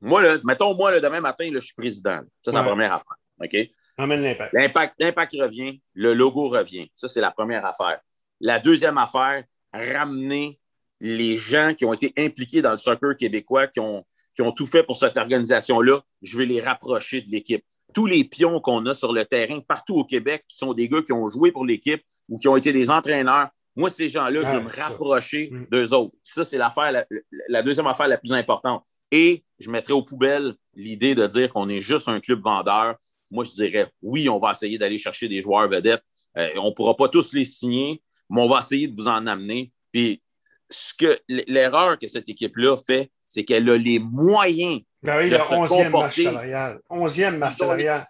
moi, 0.00 0.22
là, 0.22 0.36
mettons, 0.44 0.74
moi, 0.74 0.92
le 0.92 1.00
demain 1.00 1.20
matin, 1.20 1.44
là, 1.50 1.58
je 1.60 1.66
suis 1.66 1.74
président. 1.74 2.20
Ça, 2.42 2.52
c'est 2.52 2.56
la 2.56 2.64
première 2.64 2.92
affaire. 2.92 3.16
OK? 3.40 3.70
Ramène 3.98 4.22
l'impact. 4.22 4.54
L'impact 4.98 5.32
revient, 5.40 5.80
le 5.94 6.14
logo 6.14 6.48
revient. 6.48 6.90
Ça, 6.94 7.08
c'est 7.08 7.20
la 7.20 7.30
première 7.30 7.64
affaire. 7.64 8.00
La 8.40 8.58
deuxième 8.58 8.98
affaire, 8.98 9.44
ramener 9.72 10.60
les 11.00 11.36
gens 11.36 11.74
qui 11.74 11.84
ont 11.84 11.92
été 11.92 12.12
impliqués 12.16 12.62
dans 12.62 12.70
le 12.70 12.76
soccer 12.76 13.16
québécois, 13.16 13.66
qui 13.66 13.80
ont, 13.80 14.04
qui 14.34 14.42
ont 14.42 14.52
tout 14.52 14.66
fait 14.66 14.82
pour 14.82 14.96
cette 14.96 15.16
organisation-là, 15.16 16.02
je 16.22 16.38
vais 16.38 16.46
les 16.46 16.60
rapprocher 16.60 17.22
de 17.22 17.30
l'équipe. 17.30 17.64
Tous 17.94 18.06
les 18.06 18.24
pions 18.24 18.60
qu'on 18.60 18.84
a 18.86 18.94
sur 18.94 19.12
le 19.12 19.24
terrain 19.24 19.60
partout 19.60 19.94
au 19.94 20.04
Québec, 20.04 20.44
qui 20.48 20.56
sont 20.56 20.74
des 20.74 20.88
gars 20.88 21.02
qui 21.02 21.12
ont 21.12 21.28
joué 21.28 21.52
pour 21.52 21.64
l'équipe 21.64 22.02
ou 22.28 22.38
qui 22.38 22.48
ont 22.48 22.56
été 22.56 22.72
des 22.72 22.90
entraîneurs, 22.90 23.48
moi, 23.74 23.90
ces 23.90 24.08
gens-là, 24.08 24.40
je 24.40 24.46
vais 24.46 24.62
me 24.62 24.70
rapprocher 24.70 25.50
mm. 25.52 25.66
d'eux 25.70 25.92
autres. 25.92 26.14
Ça, 26.22 26.44
c'est 26.44 26.56
l'affaire, 26.56 27.04
la, 27.48 27.62
deuxième 27.62 27.86
affaire 27.86 28.08
la 28.08 28.16
plus 28.16 28.32
importante. 28.32 28.82
Et 29.10 29.44
je 29.58 29.70
mettrai 29.70 29.92
aux 29.92 30.02
poubelles 30.02 30.54
l'idée 30.74 31.14
de 31.14 31.26
dire 31.26 31.52
qu'on 31.52 31.68
est 31.68 31.80
juste 31.80 32.08
un 32.08 32.20
club 32.20 32.40
vendeur. 32.42 32.96
Moi, 33.30 33.44
je 33.44 33.50
dirais 33.50 33.90
oui, 34.02 34.28
on 34.28 34.38
va 34.38 34.52
essayer 34.52 34.78
d'aller 34.78 34.98
chercher 34.98 35.28
des 35.28 35.42
joueurs 35.42 35.68
vedettes. 35.68 36.02
Euh, 36.36 36.50
on 36.56 36.70
ne 36.70 36.74
pourra 36.74 36.96
pas 36.96 37.08
tous 37.08 37.32
les 37.32 37.44
signer, 37.44 38.02
mais 38.28 38.42
on 38.42 38.48
va 38.48 38.58
essayer 38.58 38.88
de 38.88 38.94
vous 38.94 39.08
en 39.08 39.26
amener. 39.26 39.72
Puis 39.92 40.22
ce 40.70 40.92
que 40.94 41.18
l'erreur 41.28 41.98
que 41.98 42.08
cette 42.08 42.28
équipe-là 42.28 42.76
fait, 42.76 43.10
c'est 43.28 43.44
qu'elle 43.44 43.68
a 43.70 43.76
les 43.76 43.98
moyens. 43.98 44.82
Ben 45.02 45.18
oui, 45.18 45.30
de 45.30 45.36
le 45.36 45.40
11e 45.40 45.90
match 45.90 46.22
salarial. 46.22 46.80
11e 46.90 47.36
match 47.36 47.54
salarial. 47.54 48.06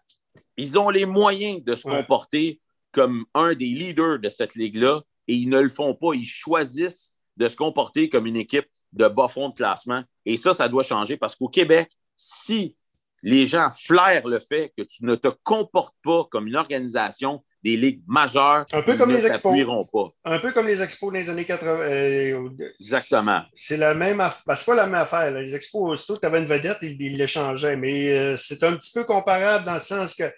Ils 0.56 0.78
ont 0.78 0.88
les 0.88 1.04
moyens 1.04 1.62
de 1.62 1.74
se 1.74 1.82
comporter 1.82 2.60
comme 2.92 3.26
un 3.34 3.54
des 3.54 3.66
leaders 3.66 4.18
de 4.18 4.28
cette 4.28 4.54
ligue-là 4.54 5.02
et 5.28 5.34
ils 5.34 5.48
ne 5.48 5.60
le 5.60 5.68
font 5.68 5.94
pas. 5.94 6.14
Ils 6.14 6.24
choisissent 6.24 7.15
de 7.36 7.48
se 7.48 7.56
comporter 7.56 8.08
comme 8.08 8.26
une 8.26 8.36
équipe 8.36 8.68
de 8.92 9.08
bas 9.08 9.28
fond 9.28 9.50
de 9.50 9.54
classement. 9.54 10.02
Et 10.24 10.36
ça, 10.36 10.54
ça 10.54 10.68
doit 10.68 10.82
changer 10.82 11.16
parce 11.16 11.34
qu'au 11.34 11.48
Québec, 11.48 11.90
si 12.14 12.76
les 13.22 13.46
gens 13.46 13.70
flairent 13.70 14.28
le 14.28 14.38
fait 14.40 14.72
que 14.76 14.82
tu 14.82 15.04
ne 15.04 15.14
te 15.14 15.28
comportes 15.42 15.96
pas 16.02 16.26
comme 16.30 16.46
une 16.46 16.56
organisation 16.56 17.42
des 17.62 17.76
ligues 17.76 18.02
majeures. 18.06 18.64
Un 18.72 18.82
peu 18.82 18.96
comme 18.96 19.10
les 19.10 19.26
expos. 19.26 19.56
Pas. 19.92 20.12
Un 20.24 20.38
peu 20.38 20.52
comme 20.52 20.68
les 20.68 20.80
expos 20.80 21.12
dans 21.12 21.18
les 21.18 21.28
années 21.28 21.44
80. 21.44 21.80
Euh, 21.80 22.48
Exactement. 22.78 23.42
C'est 23.54 23.76
la 23.76 23.94
même 23.94 24.20
affaire. 24.20 24.42
Ben, 24.46 24.54
c'est 24.54 24.66
pas 24.66 24.76
la 24.76 24.86
même 24.86 24.94
affaire. 24.94 25.32
Les 25.32 25.54
expos, 25.54 25.90
aussitôt 25.90 26.14
que 26.14 26.20
tu 26.20 26.26
avais 26.26 26.38
une 26.38 26.46
vedette, 26.46 26.78
ils 26.82 27.16
l'échangeaient. 27.16 27.76
Mais 27.76 28.10
euh, 28.10 28.36
c'est 28.36 28.62
un 28.62 28.76
petit 28.76 28.92
peu 28.92 29.02
comparable 29.02 29.64
dans 29.64 29.74
le 29.74 29.80
sens 29.80 30.14
que, 30.14 30.32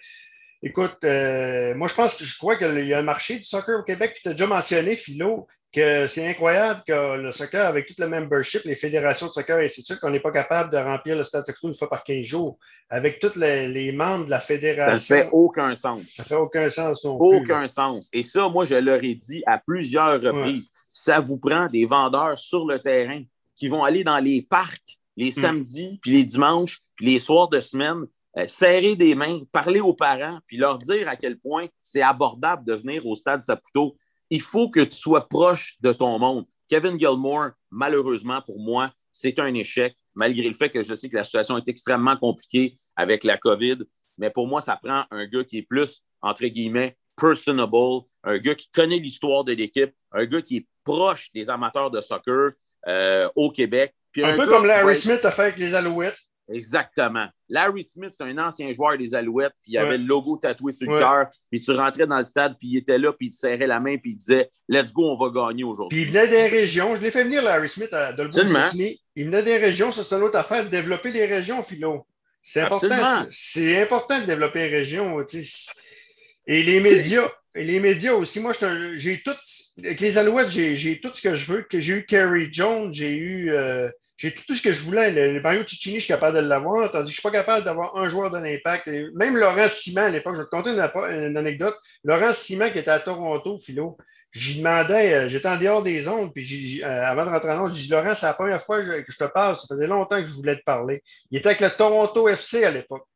écoute, 0.63 0.97
euh, 1.03 1.75
moi, 1.75 1.87
je 1.87 1.93
pense 1.93 2.17
que 2.17 2.25
je 2.25 2.37
crois 2.39 2.55
qu'il 2.55 2.87
y 2.87 2.93
a 2.95 2.97
un 2.97 3.03
marché 3.03 3.37
du 3.37 3.43
soccer 3.43 3.79
au 3.79 3.83
Québec, 3.83 4.17
tu 4.23 4.29
as 4.29 4.31
déjà 4.31 4.47
mentionné, 4.47 4.95
Philo 4.95 5.45
que 5.71 6.07
c'est 6.07 6.27
incroyable 6.27 6.81
que 6.87 7.21
le 7.21 7.31
soccer, 7.31 7.65
avec 7.65 7.87
tout 7.87 7.95
le 7.99 8.07
membership, 8.07 8.63
les 8.65 8.75
fédérations 8.75 9.27
de 9.27 9.31
soccer 9.31 9.59
et 9.59 9.65
ainsi 9.65 9.81
de 9.81 9.85
suite, 9.85 9.99
qu'on 9.99 10.09
n'est 10.09 10.19
pas 10.19 10.31
capable 10.31 10.71
de 10.71 10.77
remplir 10.77 11.15
le 11.15 11.23
stade 11.23 11.45
Saputo 11.45 11.67
une 11.67 11.75
fois 11.75 11.89
par 11.89 12.03
15 12.03 12.25
jours. 12.25 12.57
Avec 12.89 13.19
tous 13.19 13.35
les, 13.35 13.91
membres 13.91 14.25
de 14.25 14.31
la 14.31 14.39
fédération. 14.39 14.97
Ça 14.97 15.15
ne 15.15 15.21
fait 15.23 15.29
aucun 15.31 15.75
sens. 15.75 16.01
Ça 16.09 16.23
ne 16.23 16.27
fait 16.27 16.35
aucun 16.35 16.69
sens 16.69 17.03
non 17.05 17.17
Aucun 17.19 17.67
sens. 17.67 18.09
Et 18.13 18.23
ça, 18.23 18.49
moi, 18.49 18.65
je 18.65 18.75
leur 18.75 19.03
ai 19.03 19.13
dit 19.13 19.43
à 19.45 19.59
plusieurs 19.59 20.21
reprises. 20.21 20.71
Ça 20.89 21.19
vous 21.19 21.37
prend 21.37 21.67
des 21.67 21.85
vendeurs 21.85 22.39
sur 22.39 22.65
le 22.65 22.79
terrain 22.79 23.21
qui 23.55 23.67
vont 23.67 23.83
aller 23.83 24.03
dans 24.03 24.19
les 24.19 24.41
parcs 24.41 24.99
les 25.19 25.31
hmm. 25.31 25.41
samedis, 25.41 25.99
puis 26.01 26.11
les 26.11 26.23
dimanches, 26.23 26.81
puis 26.95 27.07
les 27.07 27.19
soirs 27.19 27.49
de 27.49 27.59
semaine, 27.59 28.05
euh, 28.37 28.47
serrer 28.47 28.95
des 28.95 29.15
mains, 29.15 29.41
parler 29.51 29.81
aux 29.81 29.93
parents, 29.93 30.39
puis 30.47 30.57
leur 30.57 30.77
dire 30.77 31.09
à 31.09 31.17
quel 31.17 31.37
point 31.37 31.67
c'est 31.81 32.01
abordable 32.01 32.65
de 32.65 32.73
venir 32.73 33.05
au 33.05 33.15
stade 33.15 33.41
Saputo 33.41 33.97
il 34.29 34.41
faut 34.41 34.69
que 34.69 34.81
tu 34.81 34.97
sois 34.97 35.27
proche 35.27 35.75
de 35.81 35.91
ton 35.91 36.19
monde. 36.19 36.45
Kevin 36.67 36.99
Gilmore, 36.99 37.51
malheureusement 37.71 38.41
pour 38.41 38.59
moi, 38.59 38.91
c'est 39.11 39.39
un 39.39 39.53
échec, 39.53 39.97
malgré 40.13 40.47
le 40.47 40.53
fait 40.53 40.69
que 40.69 40.83
je 40.83 40.93
sais 40.93 41.09
que 41.09 41.15
la 41.15 41.23
situation 41.23 41.57
est 41.57 41.67
extrêmement 41.67 42.15
compliquée 42.15 42.75
avec 42.95 43.23
la 43.23 43.37
COVID. 43.37 43.79
Mais 44.17 44.29
pour 44.29 44.47
moi, 44.47 44.61
ça 44.61 44.77
prend 44.81 45.05
un 45.11 45.25
gars 45.27 45.43
qui 45.43 45.59
est 45.59 45.67
plus, 45.67 46.03
entre 46.21 46.45
guillemets, 46.45 46.97
personable, 47.19 48.05
un 48.23 48.37
gars 48.37 48.55
qui 48.55 48.69
connaît 48.71 48.97
l'histoire 48.97 49.43
de 49.43 49.53
l'équipe, 49.53 49.93
un 50.11 50.25
gars 50.25 50.41
qui 50.41 50.57
est 50.57 50.67
proche 50.83 51.31
des 51.33 51.49
amateurs 51.49 51.91
de 51.91 52.01
soccer 52.01 52.51
euh, 52.87 53.29
au 53.35 53.51
Québec. 53.51 53.93
un, 54.17 54.35
peu 54.35 54.47
comme 54.47 54.65
Larry 54.65 54.95
Smith 54.95 55.23
a 55.25 55.31
fait 55.31 55.43
avec 55.43 55.59
les 55.59 55.75
Alouettes. 55.75 56.19
Exactement. 56.51 57.27
Larry 57.47 57.83
Smith, 57.83 58.11
c'est 58.15 58.23
un 58.23 58.37
ancien 58.37 58.71
joueur 58.73 58.97
des 58.97 59.13
Alouettes, 59.15 59.53
puis 59.61 59.73
il 59.73 59.77
avait 59.77 59.97
le 59.97 60.03
logo 60.03 60.37
tatoué 60.37 60.71
sur 60.71 60.91
le 60.91 60.99
cœur, 60.99 61.27
puis 61.51 61.59
tu 61.59 61.71
rentrais 61.71 62.07
dans 62.07 62.17
le 62.17 62.23
stade, 62.23 62.55
puis 62.59 62.69
il 62.69 62.77
était 62.77 62.97
là, 62.97 63.13
puis 63.13 63.27
il 63.27 63.31
te 63.31 63.35
serrait 63.35 63.67
la 63.67 63.79
main, 63.79 63.97
puis 63.97 64.11
il 64.11 64.17
disait 64.17 64.49
Let's 64.67 64.93
go, 64.93 65.11
on 65.11 65.17
va 65.17 65.29
gagner 65.29 65.63
aujourd'hui. 65.63 65.97
Puis 65.97 66.07
il 66.07 66.11
venait 66.11 66.27
des 66.27 66.47
régions. 66.47 66.95
Je 66.95 67.01
l'ai 67.01 67.11
fait 67.11 67.23
venir, 67.23 67.43
Larry 67.43 67.69
Smith, 67.69 67.93
à 67.93 68.13
Dolbeau 68.13 68.37
Il 69.15 69.25
venait 69.25 69.43
des 69.43 69.57
régions, 69.57 69.91
ça 69.91 70.03
c'est 70.03 70.15
une 70.15 70.23
autre 70.23 70.37
affaire, 70.37 70.63
de 70.63 70.69
développer 70.69 71.11
les 71.11 71.25
régions, 71.25 71.63
Philo. 71.63 72.05
C'est 72.41 72.61
important. 72.61 73.25
C'est 73.29 73.81
important 73.81 74.19
de 74.19 74.25
développer 74.25 74.69
les 74.69 74.77
régions. 74.77 75.23
Et 76.47 76.63
les 76.63 76.79
médias. 76.79 77.29
Et 77.55 77.63
les 77.63 77.79
médias 77.79 78.13
aussi. 78.13 78.39
Moi, 78.39 78.53
j'ai 78.93 79.21
tout. 79.21 79.31
Avec 79.79 79.99
les 79.99 80.17
Alouettes, 80.17 80.49
j'ai 80.49 80.99
tout 81.01 81.11
ce 81.13 81.21
que 81.21 81.35
je 81.35 81.51
veux. 81.51 81.65
J'ai 81.71 81.93
eu 81.93 82.05
Kerry 82.05 82.49
Jones, 82.51 82.93
j'ai 82.93 83.17
eu. 83.17 83.51
Euh, 83.51 83.89
j'ai 84.19 84.33
tout, 84.33 84.53
ce 84.53 84.61
que 84.61 84.73
je 84.73 84.81
voulais. 84.81 85.11
Le, 85.11 85.39
Mario 85.39 85.65
Cicchini, 85.65 85.95
je 85.95 86.01
suis 86.01 86.13
capable 86.13 86.35
de 86.35 86.41
l'avoir, 86.41 86.91
tandis 86.91 87.03
que 87.03 87.07
je 87.07 87.11
ne 87.11 87.13
suis 87.13 87.21
pas 87.21 87.31
capable 87.31 87.63
d'avoir 87.63 87.95
un 87.95 88.09
joueur 88.09 88.29
de 88.29 88.37
l'impact. 88.37 88.87
Même 89.15 89.37
Laurent 89.37 89.69
Simon, 89.69 90.01
à 90.01 90.09
l'époque, 90.09 90.35
je 90.35 90.41
vais 90.41 90.45
te 90.45 90.49
conter 90.49 90.71
une, 90.71 91.37
anecdote. 91.37 91.77
Laurent 92.03 92.33
Simon, 92.33 92.69
qui 92.69 92.79
était 92.79 92.91
à 92.91 92.99
Toronto, 92.99 93.57
Philo, 93.57 93.97
j'y 94.33 94.57
demandais, 94.57 95.13
euh, 95.13 95.29
j'étais 95.29 95.47
en 95.47 95.55
dehors 95.55 95.81
des 95.81 96.09
ondes, 96.09 96.33
puis 96.33 96.83
euh, 96.83 97.05
avant 97.05 97.23
de 97.23 97.29
rentrer 97.29 97.51
en 97.51 97.63
ondes, 97.63 97.73
j'ai 97.73 97.83
dit 97.83 97.89
Laurent, 97.91 98.13
c'est 98.13 98.25
la 98.25 98.33
première 98.33 98.61
fois 98.61 98.81
que 98.81 99.05
je 99.07 99.17
te 99.17 99.23
parle, 99.23 99.55
ça 99.55 99.67
faisait 99.69 99.87
longtemps 99.87 100.17
que 100.17 100.25
je 100.25 100.33
voulais 100.33 100.57
te 100.57 100.63
parler. 100.63 101.01
Il 101.31 101.37
était 101.37 101.47
avec 101.47 101.61
le 101.61 101.69
Toronto 101.69 102.27
FC 102.27 102.65
à 102.65 102.71
l'époque. 102.71 103.07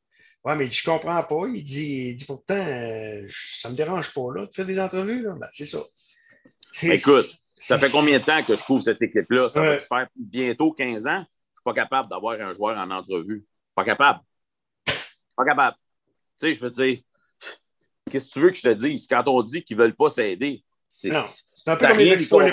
Ouais, 0.46 0.56
mais 0.56 0.70
je 0.70 0.84
comprends 0.86 1.22
pas. 1.24 1.48
Il 1.54 1.64
dit, 1.64 2.12
il 2.12 2.16
dit 2.16 2.26
pourtant, 2.26 2.56
euh, 2.56 3.26
ça 3.30 3.70
me 3.70 3.76
dérange 3.76 4.14
pas, 4.14 4.34
là, 4.34 4.46
de 4.46 4.54
faire 4.54 4.66
des 4.66 4.80
entrevues, 4.80 5.22
là. 5.22 5.34
Ben, 5.38 5.50
c'est 5.52 5.66
ça. 5.66 5.80
Écoute, 6.84 7.43
ça 7.64 7.80
fait 7.80 7.92
combien 7.92 8.20
de 8.20 8.24
temps 8.24 8.44
que 8.44 8.56
je 8.56 8.62
trouve 8.62 8.82
cette 8.82 9.02
équipe-là? 9.02 9.48
Ça 9.48 9.62
va 9.62 9.80
faire 9.80 10.08
bientôt 10.16 10.74
15 10.74 11.08
ans? 11.08 11.12
Je 11.12 11.20
ne 11.20 11.24
suis 11.24 11.64
pas 11.64 11.74
capable 11.74 12.10
d'avoir 12.10 12.40
un 12.40 12.54
joueur 12.54 12.78
en 12.78 12.92
entrevue. 12.92 13.46
Pas 13.74 13.86
capable. 13.86 14.20
Pas 15.36 15.46
capable. 15.46 15.78
Tu 16.40 16.48
sais, 16.48 16.54
je 16.54 16.60
veux 16.60 16.70
dire, 16.70 17.00
qu'est-ce 18.10 18.28
que 18.28 18.34
tu 18.34 18.40
veux 18.42 18.50
que 18.50 18.58
je 18.58 18.64
te 18.64 18.74
dise? 18.74 19.08
Quand 19.08 19.24
on 19.28 19.42
dit 19.42 19.64
qu'ils 19.64 19.78
ne 19.78 19.84
veulent 19.84 19.96
pas 19.96 20.10
s'aider, 20.10 20.64
c'est 20.90 21.16
un 21.16 21.76
peu 21.78 21.88
comme 21.88 21.98
les 21.98 22.12
expos. 22.12 22.44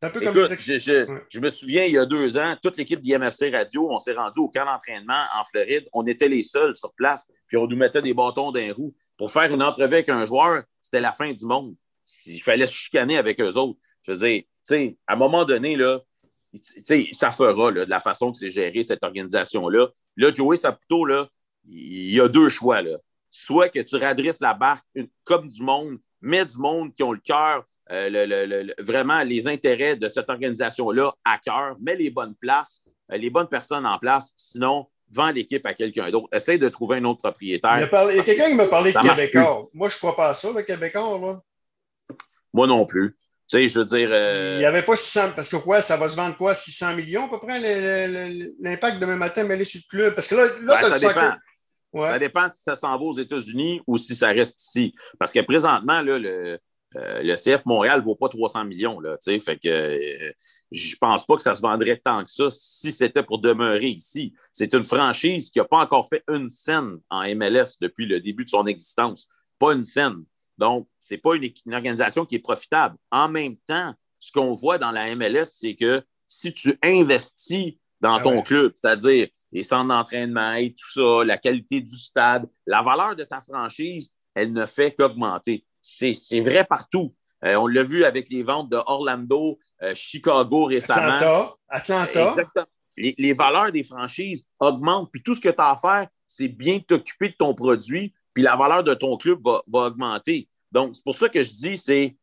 Un 0.00 0.10
peu 0.10 0.20
comme 0.20 0.34
je, 0.34 0.78
je, 0.78 1.20
je, 1.28 1.40
me 1.40 1.50
souviens, 1.50 1.82
il 1.82 1.94
y 1.94 1.98
a 1.98 2.06
deux 2.06 2.38
ans, 2.38 2.56
toute 2.62 2.76
l'équipe 2.76 3.00
d'IMFC 3.00 3.50
Radio, 3.52 3.90
on 3.90 3.98
s'est 3.98 4.12
rendu 4.12 4.38
au 4.38 4.48
camp 4.48 4.64
d'entraînement 4.64 5.24
en 5.34 5.42
Floride. 5.42 5.88
On 5.92 6.06
était 6.06 6.28
les 6.28 6.44
seuls 6.44 6.76
sur 6.76 6.94
place, 6.94 7.26
puis 7.48 7.56
on 7.56 7.66
nous 7.66 7.76
mettait 7.76 8.00
des 8.00 8.14
bâtons 8.14 8.52
d'un 8.52 8.72
roue. 8.72 8.94
Pour 9.16 9.32
faire 9.32 9.52
une 9.52 9.62
entrevue 9.64 9.94
avec 9.94 10.08
un 10.08 10.24
joueur, 10.24 10.62
c'était 10.80 11.00
la 11.00 11.10
fin 11.10 11.32
du 11.32 11.44
monde. 11.44 11.74
Il 12.26 12.42
fallait 12.44 12.68
se 12.68 12.72
chicaner 12.72 13.18
avec 13.18 13.40
eux 13.40 13.56
autres. 13.56 13.80
Je 14.08 14.14
veux 14.14 14.26
dire, 14.26 14.42
tu 14.42 14.48
sais, 14.64 14.98
à 15.06 15.12
un 15.12 15.16
moment 15.16 15.44
donné, 15.44 15.76
là, 15.76 16.00
ça 17.12 17.30
fera 17.30 17.72
de 17.72 17.82
la 17.82 18.00
façon 18.00 18.32
que 18.32 18.38
c'est 18.38 18.50
géré 18.50 18.82
cette 18.82 19.04
organisation-là. 19.04 19.88
Là, 20.16 20.32
Joey 20.32 20.56
Saputo, 20.56 21.04
là, 21.04 21.28
il 21.68 22.14
y 22.14 22.20
a 22.20 22.28
deux 22.28 22.48
choix. 22.48 22.80
Là. 22.80 22.96
Soit 23.30 23.68
que 23.68 23.80
tu 23.80 23.96
radresses 23.96 24.40
la 24.40 24.54
barque 24.54 24.86
comme 25.24 25.48
du 25.48 25.62
monde, 25.62 25.98
mais 26.22 26.44
du 26.44 26.56
monde 26.56 26.94
qui 26.94 27.02
ont 27.02 27.12
le 27.12 27.20
cœur, 27.20 27.66
euh, 27.90 28.66
vraiment 28.78 29.22
les 29.22 29.46
intérêts 29.46 29.96
de 29.96 30.08
cette 30.08 30.30
organisation-là 30.30 31.12
à 31.24 31.38
cœur, 31.38 31.76
mets 31.78 31.96
les 31.96 32.10
bonnes 32.10 32.34
places, 32.34 32.82
euh, 33.12 33.18
les 33.18 33.28
bonnes 33.28 33.48
personnes 33.48 33.84
en 33.84 33.98
place. 33.98 34.32
Sinon, 34.36 34.86
vends 35.10 35.30
l'équipe 35.30 35.64
à 35.66 35.74
quelqu'un 35.74 36.10
d'autre. 36.10 36.28
Essaye 36.32 36.58
de 36.58 36.68
trouver 36.68 36.96
un 36.96 37.04
autre 37.04 37.20
propriétaire. 37.20 37.76
Il 37.76 38.16
y 38.16 38.20
a, 38.20 38.24
quelqu'un 38.24 38.48
qui 38.48 38.54
m'a 38.54 38.66
parlé 38.66 38.92
de 38.92 38.98
Québécois. 38.98 39.68
Moi, 39.74 39.90
je 39.90 39.96
ne 39.96 39.98
crois 39.98 40.16
pas 40.16 40.30
à 40.30 40.34
ça, 40.34 40.48
le 40.54 40.62
Québécois. 40.62 41.18
Là. 41.18 41.42
Moi 42.54 42.66
non 42.66 42.86
plus. 42.86 43.14
Sais, 43.48 43.66
je 43.66 43.78
veux 43.78 43.84
dire. 43.86 44.10
Euh, 44.12 44.56
il 44.56 44.58
n'y 44.58 44.66
avait 44.66 44.82
pas 44.82 44.94
600. 44.94 45.32
Parce 45.34 45.48
que 45.48 45.56
quoi, 45.56 45.80
ça 45.80 45.96
va 45.96 46.08
se 46.08 46.16
vendre 46.16 46.36
quoi 46.36 46.54
600 46.54 46.94
millions 46.94 47.24
à 47.24 47.28
peu 47.28 47.38
près 47.40 47.58
l'impact 48.60 49.00
demain 49.00 49.16
matin 49.16 49.42
mêlé 49.44 49.64
sur 49.64 49.80
le 49.80 49.96
club 49.96 50.14
Parce 50.14 50.28
que 50.28 50.34
là, 50.34 50.46
là 50.62 50.80
ben, 50.82 50.90
ça 50.90 51.08
dépend. 51.08 51.34
Ça 51.94 52.18
dépend 52.18 52.48
si 52.50 52.62
ça 52.62 52.76
s'en 52.76 52.96
va 52.96 53.02
aux 53.02 53.18
États-Unis 53.18 53.80
ou 53.86 53.96
si 53.96 54.14
ça 54.14 54.28
reste 54.28 54.60
ici. 54.60 54.94
Parce 55.18 55.32
que 55.32 55.40
présentement, 55.40 56.02
là, 56.02 56.18
le, 56.18 56.58
euh, 56.96 57.22
le 57.22 57.34
CF 57.36 57.64
Montréal 57.66 58.00
ne 58.00 58.04
vaut 58.04 58.14
pas 58.14 58.28
300 58.28 58.64
millions. 58.64 59.00
Là, 59.00 59.16
fait 59.22 59.58
que 59.58 59.68
euh, 59.68 60.32
je 60.70 60.96
pense 60.96 61.24
pas 61.24 61.36
que 61.36 61.42
ça 61.42 61.54
se 61.54 61.60
vendrait 61.60 61.96
tant 61.96 62.24
que 62.24 62.30
ça 62.30 62.50
si 62.50 62.92
c'était 62.92 63.22
pour 63.22 63.40
demeurer 63.40 63.88
ici. 63.88 64.32
C'est 64.52 64.74
une 64.74 64.84
franchise 64.84 65.50
qui 65.50 65.58
n'a 65.58 65.64
pas 65.64 65.78
encore 65.78 66.08
fait 66.08 66.22
une 66.28 66.48
scène 66.48 66.98
en 67.10 67.22
MLS 67.34 67.76
depuis 67.80 68.06
le 68.06 68.20
début 68.20 68.44
de 68.44 68.50
son 68.50 68.66
existence. 68.66 69.28
Pas 69.58 69.72
une 69.72 69.84
scène. 69.84 70.24
Donc, 70.58 70.88
ce 70.98 71.14
n'est 71.14 71.18
pas 71.18 71.34
une, 71.34 71.74
organisation 71.74 72.26
qui 72.26 72.34
est 72.34 72.40
profitable. 72.40 72.96
En 73.10 73.28
même 73.28 73.56
temps, 73.66 73.94
ce 74.18 74.32
qu'on 74.32 74.54
voit 74.54 74.78
dans 74.78 74.90
la 74.90 75.14
MLS, 75.14 75.46
c'est 75.46 75.76
que 75.76 76.02
si 76.26 76.52
tu 76.52 76.76
investis 76.82 77.74
dans 78.00 78.16
ah 78.16 78.22
ton 78.22 78.42
club, 78.42 78.72
c'est-à-dire 78.74 79.28
les 79.52 79.64
centres 79.64 79.88
d'entraînement 79.88 80.52
et 80.54 80.74
tout 80.74 80.90
ça, 80.92 81.24
la 81.24 81.38
qualité 81.38 81.80
du 81.80 81.96
stade, 81.96 82.48
la 82.66 82.82
valeur 82.82 83.16
de 83.16 83.24
ta 83.24 83.40
franchise, 83.40 84.10
elle 84.34 84.52
ne 84.52 84.66
fait 84.66 84.92
qu'augmenter. 84.92 85.64
C'est 85.80 86.40
vrai 86.40 86.64
partout. 86.64 87.14
Euh, 87.44 87.54
on 87.54 87.66
l'a 87.66 87.84
vu 87.84 88.04
avec 88.04 88.28
les 88.30 88.42
ventes 88.42 88.68
de 88.68 88.76
Orlando, 88.76 89.58
euh, 89.82 89.94
Chicago 89.94 90.64
récemment. 90.64 91.48
Atlanta. 91.68 92.30
Atlanta. 92.30 92.66
Les, 92.96 93.32
valeurs 93.32 93.70
des 93.70 93.84
franchises 93.84 94.48
augmentent. 94.58 95.10
Puis 95.12 95.22
tout 95.22 95.34
ce 95.34 95.40
que 95.40 95.48
tu 95.48 95.60
as 95.60 95.70
à 95.70 95.78
faire, 95.78 96.08
c'est 96.26 96.48
bien 96.48 96.80
t'occuper 96.80 97.28
de 97.28 97.34
ton 97.38 97.54
produit, 97.54 98.12
puis 98.38 98.44
la 98.44 98.54
valeur 98.54 98.84
de 98.84 98.94
ton 98.94 99.16
club 99.16 99.40
va, 99.44 99.62
augmenter. 99.66 100.48
Donc, 100.70 100.94
c'est 100.94 101.02
pour 101.02 101.16
ça 101.16 101.28
que 101.28 101.42
je 101.42 101.50
dis, 101.50 101.76
c'est, 101.76 102.16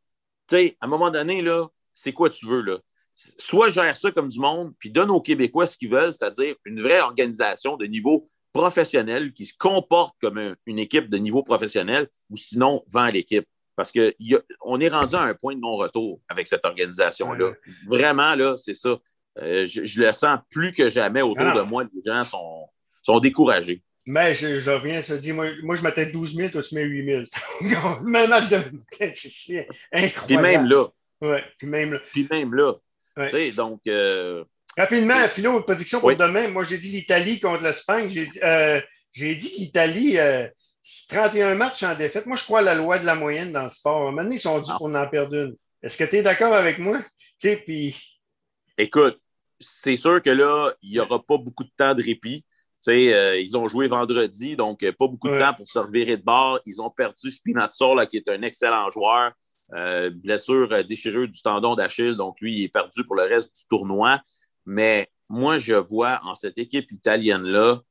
tu 0.48 0.56
sais, 0.56 0.78
à 0.80 0.86
un 0.86 0.88
moment 0.88 1.12
donné, 1.12 1.42
là, 1.42 1.68
c'est 1.92 2.14
quoi 2.14 2.30
tu 2.30 2.48
veux, 2.48 2.62
là? 2.62 2.78
Soit 3.16 3.70
gère 3.70 3.94
ça 3.94 4.12
comme 4.12 4.30
du 4.30 4.40
monde, 4.40 4.72
puis 4.80 4.90
donne 4.90 5.12
aux 5.12 5.20
Québécois 5.20 5.68
ce 5.68 5.78
qu'ils 5.78 5.90
veulent, 5.90 6.14
c'est-à-dire 6.14 6.56
une 6.64 6.82
vraie 6.82 7.02
organisation 7.02 7.76
de 7.76 7.86
niveau 7.86 8.24
professionnel 8.54 9.34
qui 9.34 9.44
se 9.44 9.58
comporte 9.58 10.16
comme 10.22 10.56
une 10.66 10.80
équipe 10.80 11.10
de 11.10 11.18
niveau 11.18 11.44
professionnel, 11.44 12.08
ou 12.30 12.38
sinon, 12.38 12.82
vend 12.88 13.08
l'équipe. 13.08 13.46
Parce 13.76 13.92
qu'on 13.92 14.80
est 14.80 14.88
rendu 14.88 15.16
à 15.16 15.22
un 15.24 15.34
point 15.34 15.56
de 15.56 15.60
non-retour 15.60 16.22
avec 16.30 16.48
cette 16.48 16.64
organisation-là. 16.64 17.52
Vraiment, 17.90 18.36
là, 18.36 18.56
c'est 18.56 18.74
ça. 18.74 18.98
Euh, 19.40 19.66
je, 19.66 20.02
le 20.02 20.14
sens 20.14 20.40
plus 20.50 20.72
que 20.72 20.90
jamais 20.90 21.22
autour 21.22 21.54
de 21.54 21.62
moi. 21.64 21.84
Les 21.94 22.10
gens 22.10 22.24
sont, 22.24 22.70
sont 23.02 23.20
découragés. 23.20 23.84
Mais 24.08 24.36
je, 24.36 24.60
je 24.60 24.72
reviens, 24.72 25.02
ça 25.02 25.18
dit, 25.18 25.34
moi, 25.34 25.48
moi 25.64 25.76
je 25.76 25.84
mettais 25.84 26.06
12 26.06 26.36
000, 26.36 26.50
toi 26.50 26.62
tu 26.62 26.76
mets 26.76 26.84
8 26.84 27.28
000. 27.62 28.04
même 28.04 28.32
c'est 29.14 29.68
incroyable. 29.92 30.26
Puis 30.26 30.38
même 30.38 30.66
là. 30.68 30.88
Oui, 31.22 31.38
puis 31.58 31.68
même 31.68 31.94
là. 31.94 32.00
Puis 32.12 32.28
même 32.30 32.54
là. 32.54 32.74
Tu 33.18 33.30
sais, 33.30 33.52
donc. 33.52 33.82
Euh, 33.88 34.44
Rapidement, 34.78 35.28
Philo, 35.30 35.62
prédiction 35.62 36.02
pour 36.02 36.16
demain. 36.16 36.50
Moi, 36.50 36.64
j'ai 36.64 36.78
dit 36.78 36.92
l'Italie 36.92 37.40
contre 37.40 37.64
l'Espagne. 37.64 38.10
J'ai 38.10 38.30
euh, 38.44 38.82
dit 39.16 39.54
qu'Italie, 39.56 40.18
31 41.10 41.56
matchs 41.56 41.84
en 41.84 41.96
défaite. 41.96 42.26
Moi, 42.26 42.36
je 42.36 42.44
crois 42.44 42.60
à 42.60 42.64
la 42.64 42.76
loi 42.76 43.00
de 43.00 43.06
la 43.06 43.16
moyenne 43.16 43.52
dans 43.52 43.64
le 43.64 43.70
sport. 43.70 44.12
Maintenant, 44.12 44.32
ils 44.32 44.40
sont 44.40 44.60
dû 44.60 44.72
pour 44.78 44.94
en 44.94 45.08
perdre 45.08 45.36
une. 45.36 45.56
Est-ce 45.82 45.98
que 45.98 46.10
tu 46.10 46.18
es 46.18 46.24
d'accord 46.24 46.54
avec 46.54 46.78
moi? 46.78 47.00
Puis... 47.42 47.96
Écoute, 48.78 49.20
c'est 49.60 49.96
sûr 49.96 50.22
que 50.22 50.30
là, 50.30 50.74
il 50.82 50.92
n'y 50.92 51.00
aura 51.00 51.24
pas 51.24 51.38
beaucoup 51.38 51.64
de 51.64 51.72
temps 51.76 51.94
de 51.94 52.04
répit. 52.04 52.44
Euh, 52.88 53.40
ils 53.40 53.58
ont 53.58 53.68
joué 53.68 53.88
vendredi, 53.88 54.56
donc 54.56 54.84
euh, 54.84 54.92
pas 54.92 55.08
beaucoup 55.08 55.30
de 55.30 55.40
temps 55.40 55.54
pour 55.54 55.68
se 55.68 55.80
revirer 55.80 56.18
de 56.18 56.24
bord. 56.24 56.60
Ils 56.66 56.82
ont 56.82 56.90
perdu 56.90 57.32
Spinazzola, 57.32 58.06
qui 58.06 58.18
est 58.18 58.30
un 58.30 58.42
excellent 58.42 58.90
joueur. 58.92 59.32
Euh, 59.74 60.12
blessure, 60.12 60.84
déchirure 60.84 61.28
du 61.28 61.42
tendon 61.42 61.76
d'Achille, 61.76 62.16
donc 62.16 62.40
lui, 62.40 62.56
il 62.56 62.64
est 62.66 62.70
perdu 62.70 63.04
pour 63.04 63.16
le 63.16 63.24
reste 63.24 63.56
du 63.56 63.68
tournoi. 63.68 64.22
Mais 64.66 65.10
moi, 65.28 65.58
je 65.58 65.74
vois 65.74 66.20
en 66.24 66.36
cette 66.36 66.58
équipe 66.58 66.92
italienne-là 66.92 67.82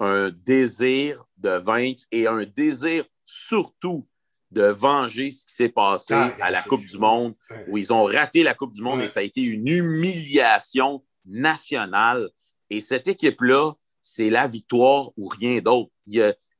un 0.00 0.30
désir 0.30 1.24
de 1.36 1.50
vaincre 1.50 2.02
et 2.10 2.26
un 2.26 2.44
désir 2.44 3.04
surtout 3.24 4.06
de 4.50 4.64
venger 4.64 5.30
ce 5.30 5.46
qui 5.46 5.54
s'est 5.54 5.68
passé 5.68 6.14
ah, 6.14 6.34
à 6.40 6.50
la 6.50 6.62
Coupe 6.62 6.84
du 6.84 6.98
Monde, 6.98 7.34
où 7.68 7.78
ils 7.78 7.92
ont 7.92 8.04
raté 8.04 8.42
la 8.42 8.54
Coupe 8.54 8.72
du 8.72 8.82
Monde 8.82 9.02
et 9.02 9.08
ça 9.08 9.20
a 9.20 9.22
été 9.22 9.42
une 9.42 9.68
humiliation 9.68 11.04
nationale. 11.24 12.28
Et 12.68 12.80
cette 12.80 13.08
équipe-là, 13.08 13.72
c'est 14.02 14.28
la 14.28 14.46
victoire 14.46 15.10
ou 15.16 15.28
rien 15.28 15.60
d'autre. 15.60 15.90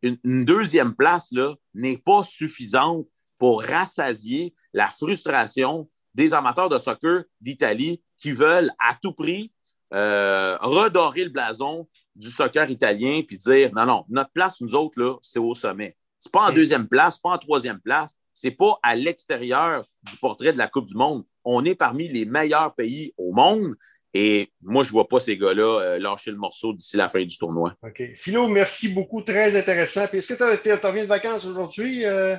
Une, 0.02 0.16
une, 0.24 0.44
deuxième 0.44 0.94
place 0.94 1.34
n'est 1.74 1.98
pas 1.98 2.22
suffisante 2.22 3.06
pour 3.38 3.62
rassasier 3.62 4.54
la 4.72 4.86
frustration 4.86 5.88
des 6.14 6.32
amateurs 6.32 6.68
de 6.68 6.78
soccer 6.78 7.24
d'Italie 7.40 8.02
qui 8.16 8.32
veulent 8.32 8.72
à 8.78 8.96
tout 9.00 9.12
prix 9.12 9.52
euh, 9.92 10.56
redorer 10.62 11.24
le 11.24 11.30
blason 11.30 11.86
du 12.16 12.28
soccer 12.28 12.70
italien 12.70 13.20
puis 13.26 13.36
dire 13.36 13.70
non, 13.74 13.84
non, 13.84 14.04
notre 14.08 14.30
place, 14.30 14.60
nous 14.60 14.74
autres, 14.74 15.18
c'est 15.20 15.38
au 15.38 15.54
sommet. 15.54 15.96
C'est 16.18 16.32
pas 16.32 16.48
en 16.48 16.52
deuxième 16.52 16.88
place, 16.88 17.18
pas 17.18 17.30
en 17.30 17.38
troisième 17.38 17.80
place, 17.80 18.16
c'est 18.32 18.52
pas 18.52 18.78
à 18.82 18.94
l'extérieur 18.94 19.84
du 20.02 20.16
portrait 20.16 20.52
de 20.52 20.58
la 20.58 20.68
Coupe 20.68 20.86
du 20.86 20.94
Monde. 20.94 21.24
On 21.44 21.64
est 21.64 21.74
parmi 21.74 22.08
les 22.08 22.24
meilleurs 22.24 22.74
pays 22.74 23.12
au 23.18 23.32
monde. 23.32 23.74
Et 24.14 24.52
moi, 24.60 24.82
je 24.82 24.88
ne 24.88 24.92
vois 24.92 25.08
pas 25.08 25.20
ces 25.20 25.38
gars-là 25.38 25.80
euh, 25.80 25.98
lâcher 25.98 26.30
le 26.30 26.36
morceau 26.36 26.72
d'ici 26.72 26.96
la 26.96 27.08
fin 27.08 27.24
du 27.24 27.38
tournoi. 27.38 27.74
OK. 27.82 28.02
Philo, 28.14 28.46
merci 28.46 28.92
beaucoup. 28.92 29.22
Très 29.22 29.56
intéressant. 29.56 30.06
Puis 30.06 30.18
est-ce 30.18 30.34
que 30.34 30.78
tu 30.78 30.86
reviens 30.86 31.04
de 31.04 31.08
vacances 31.08 31.46
aujourd'hui? 31.46 32.04
Euh? 32.04 32.36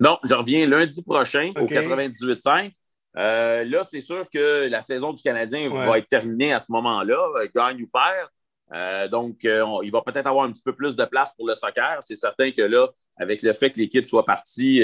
Non, 0.00 0.18
je 0.24 0.34
reviens 0.34 0.66
lundi 0.66 1.00
prochain 1.02 1.52
au 1.56 1.66
98.5. 1.66 2.72
Euh, 3.16 3.64
là, 3.64 3.84
c'est 3.84 4.00
sûr 4.00 4.26
que 4.32 4.68
la 4.68 4.82
saison 4.82 5.12
du 5.12 5.22
Canadien 5.22 5.68
va 5.68 5.98
être 5.98 6.08
terminée 6.08 6.52
à 6.52 6.60
ce 6.60 6.72
moment-là, 6.72 7.18
euh, 7.36 7.46
gagne 7.54 7.82
ou 7.82 7.86
perd. 7.86 8.28
Euh, 8.74 9.06
donc, 9.06 9.40
il 9.44 9.90
va 9.92 10.00
peut-être 10.00 10.26
avoir 10.26 10.44
un 10.44 10.52
petit 10.52 10.62
peu 10.62 10.74
plus 10.74 10.96
de 10.96 11.04
place 11.04 11.32
pour 11.36 11.46
le 11.46 11.54
soccer. 11.54 11.98
C'est 12.00 12.16
certain 12.16 12.50
que 12.52 12.62
là, 12.62 12.88
avec 13.18 13.42
le 13.42 13.52
fait 13.52 13.70
que 13.70 13.78
l'équipe 13.78 14.06
soit 14.06 14.24
partie 14.24 14.82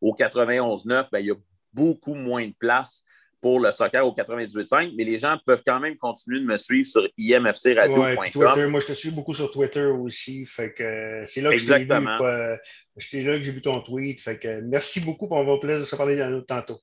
au 0.00 0.14
91-9, 0.14 1.08
ben, 1.10 1.18
il 1.18 1.26
y 1.26 1.30
a 1.30 1.34
beaucoup 1.72 2.14
moins 2.14 2.46
de 2.46 2.54
place 2.58 3.02
pour 3.44 3.60
le 3.60 3.70
soccer 3.72 4.06
au 4.06 4.14
98.5, 4.14 4.94
mais 4.96 5.04
les 5.04 5.18
gens 5.18 5.36
peuvent 5.44 5.62
quand 5.66 5.78
même 5.78 5.98
continuer 5.98 6.40
de 6.40 6.46
me 6.46 6.56
suivre 6.56 6.86
sur 6.86 7.02
imfcradio.com. 7.02 8.70
moi, 8.70 8.80
je 8.80 8.86
te 8.86 8.92
suis 8.94 9.10
beaucoup 9.10 9.34
sur 9.34 9.50
Twitter 9.50 9.84
aussi. 9.84 10.46
Fait 10.46 10.72
que 10.72 11.24
c'est 11.26 11.42
là 11.42 11.50
que 11.50 11.58
j'ai 11.58 11.76
vu. 11.76 11.84
là 11.86 12.58
que 12.96 13.42
j'ai 13.42 13.52
vu 13.52 13.60
ton 13.60 13.82
tweet. 13.82 14.18
Fait 14.18 14.38
que 14.38 14.62
merci 14.62 15.02
beaucoup. 15.04 15.28
On 15.30 15.44
va 15.44 15.58
plaisir 15.58 15.80
de 15.80 15.84
se 15.84 15.94
parler 15.94 16.26
tantôt. 16.48 16.80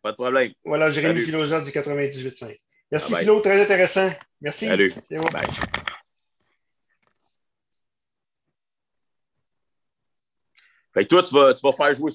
Pas 0.00 0.12
de 0.12 0.16
problème. 0.16 0.52
Voilà, 0.64 0.90
Jérémy 0.90 1.20
Philosophe 1.20 1.64
du 1.64 1.70
98.5. 1.72 2.56
Merci, 2.90 3.14
Philo, 3.14 3.40
très 3.42 3.60
intéressant. 3.60 4.10
Merci. 4.40 4.68
Salut. 4.68 4.94
Bye. 5.10 5.46
Fait 10.94 11.04
que 11.04 11.08
toi, 11.08 11.22
tu 11.22 11.34
vas, 11.34 11.52
tu 11.52 11.60
vas 11.62 11.72
faire 11.72 11.92
jouer 11.92 12.10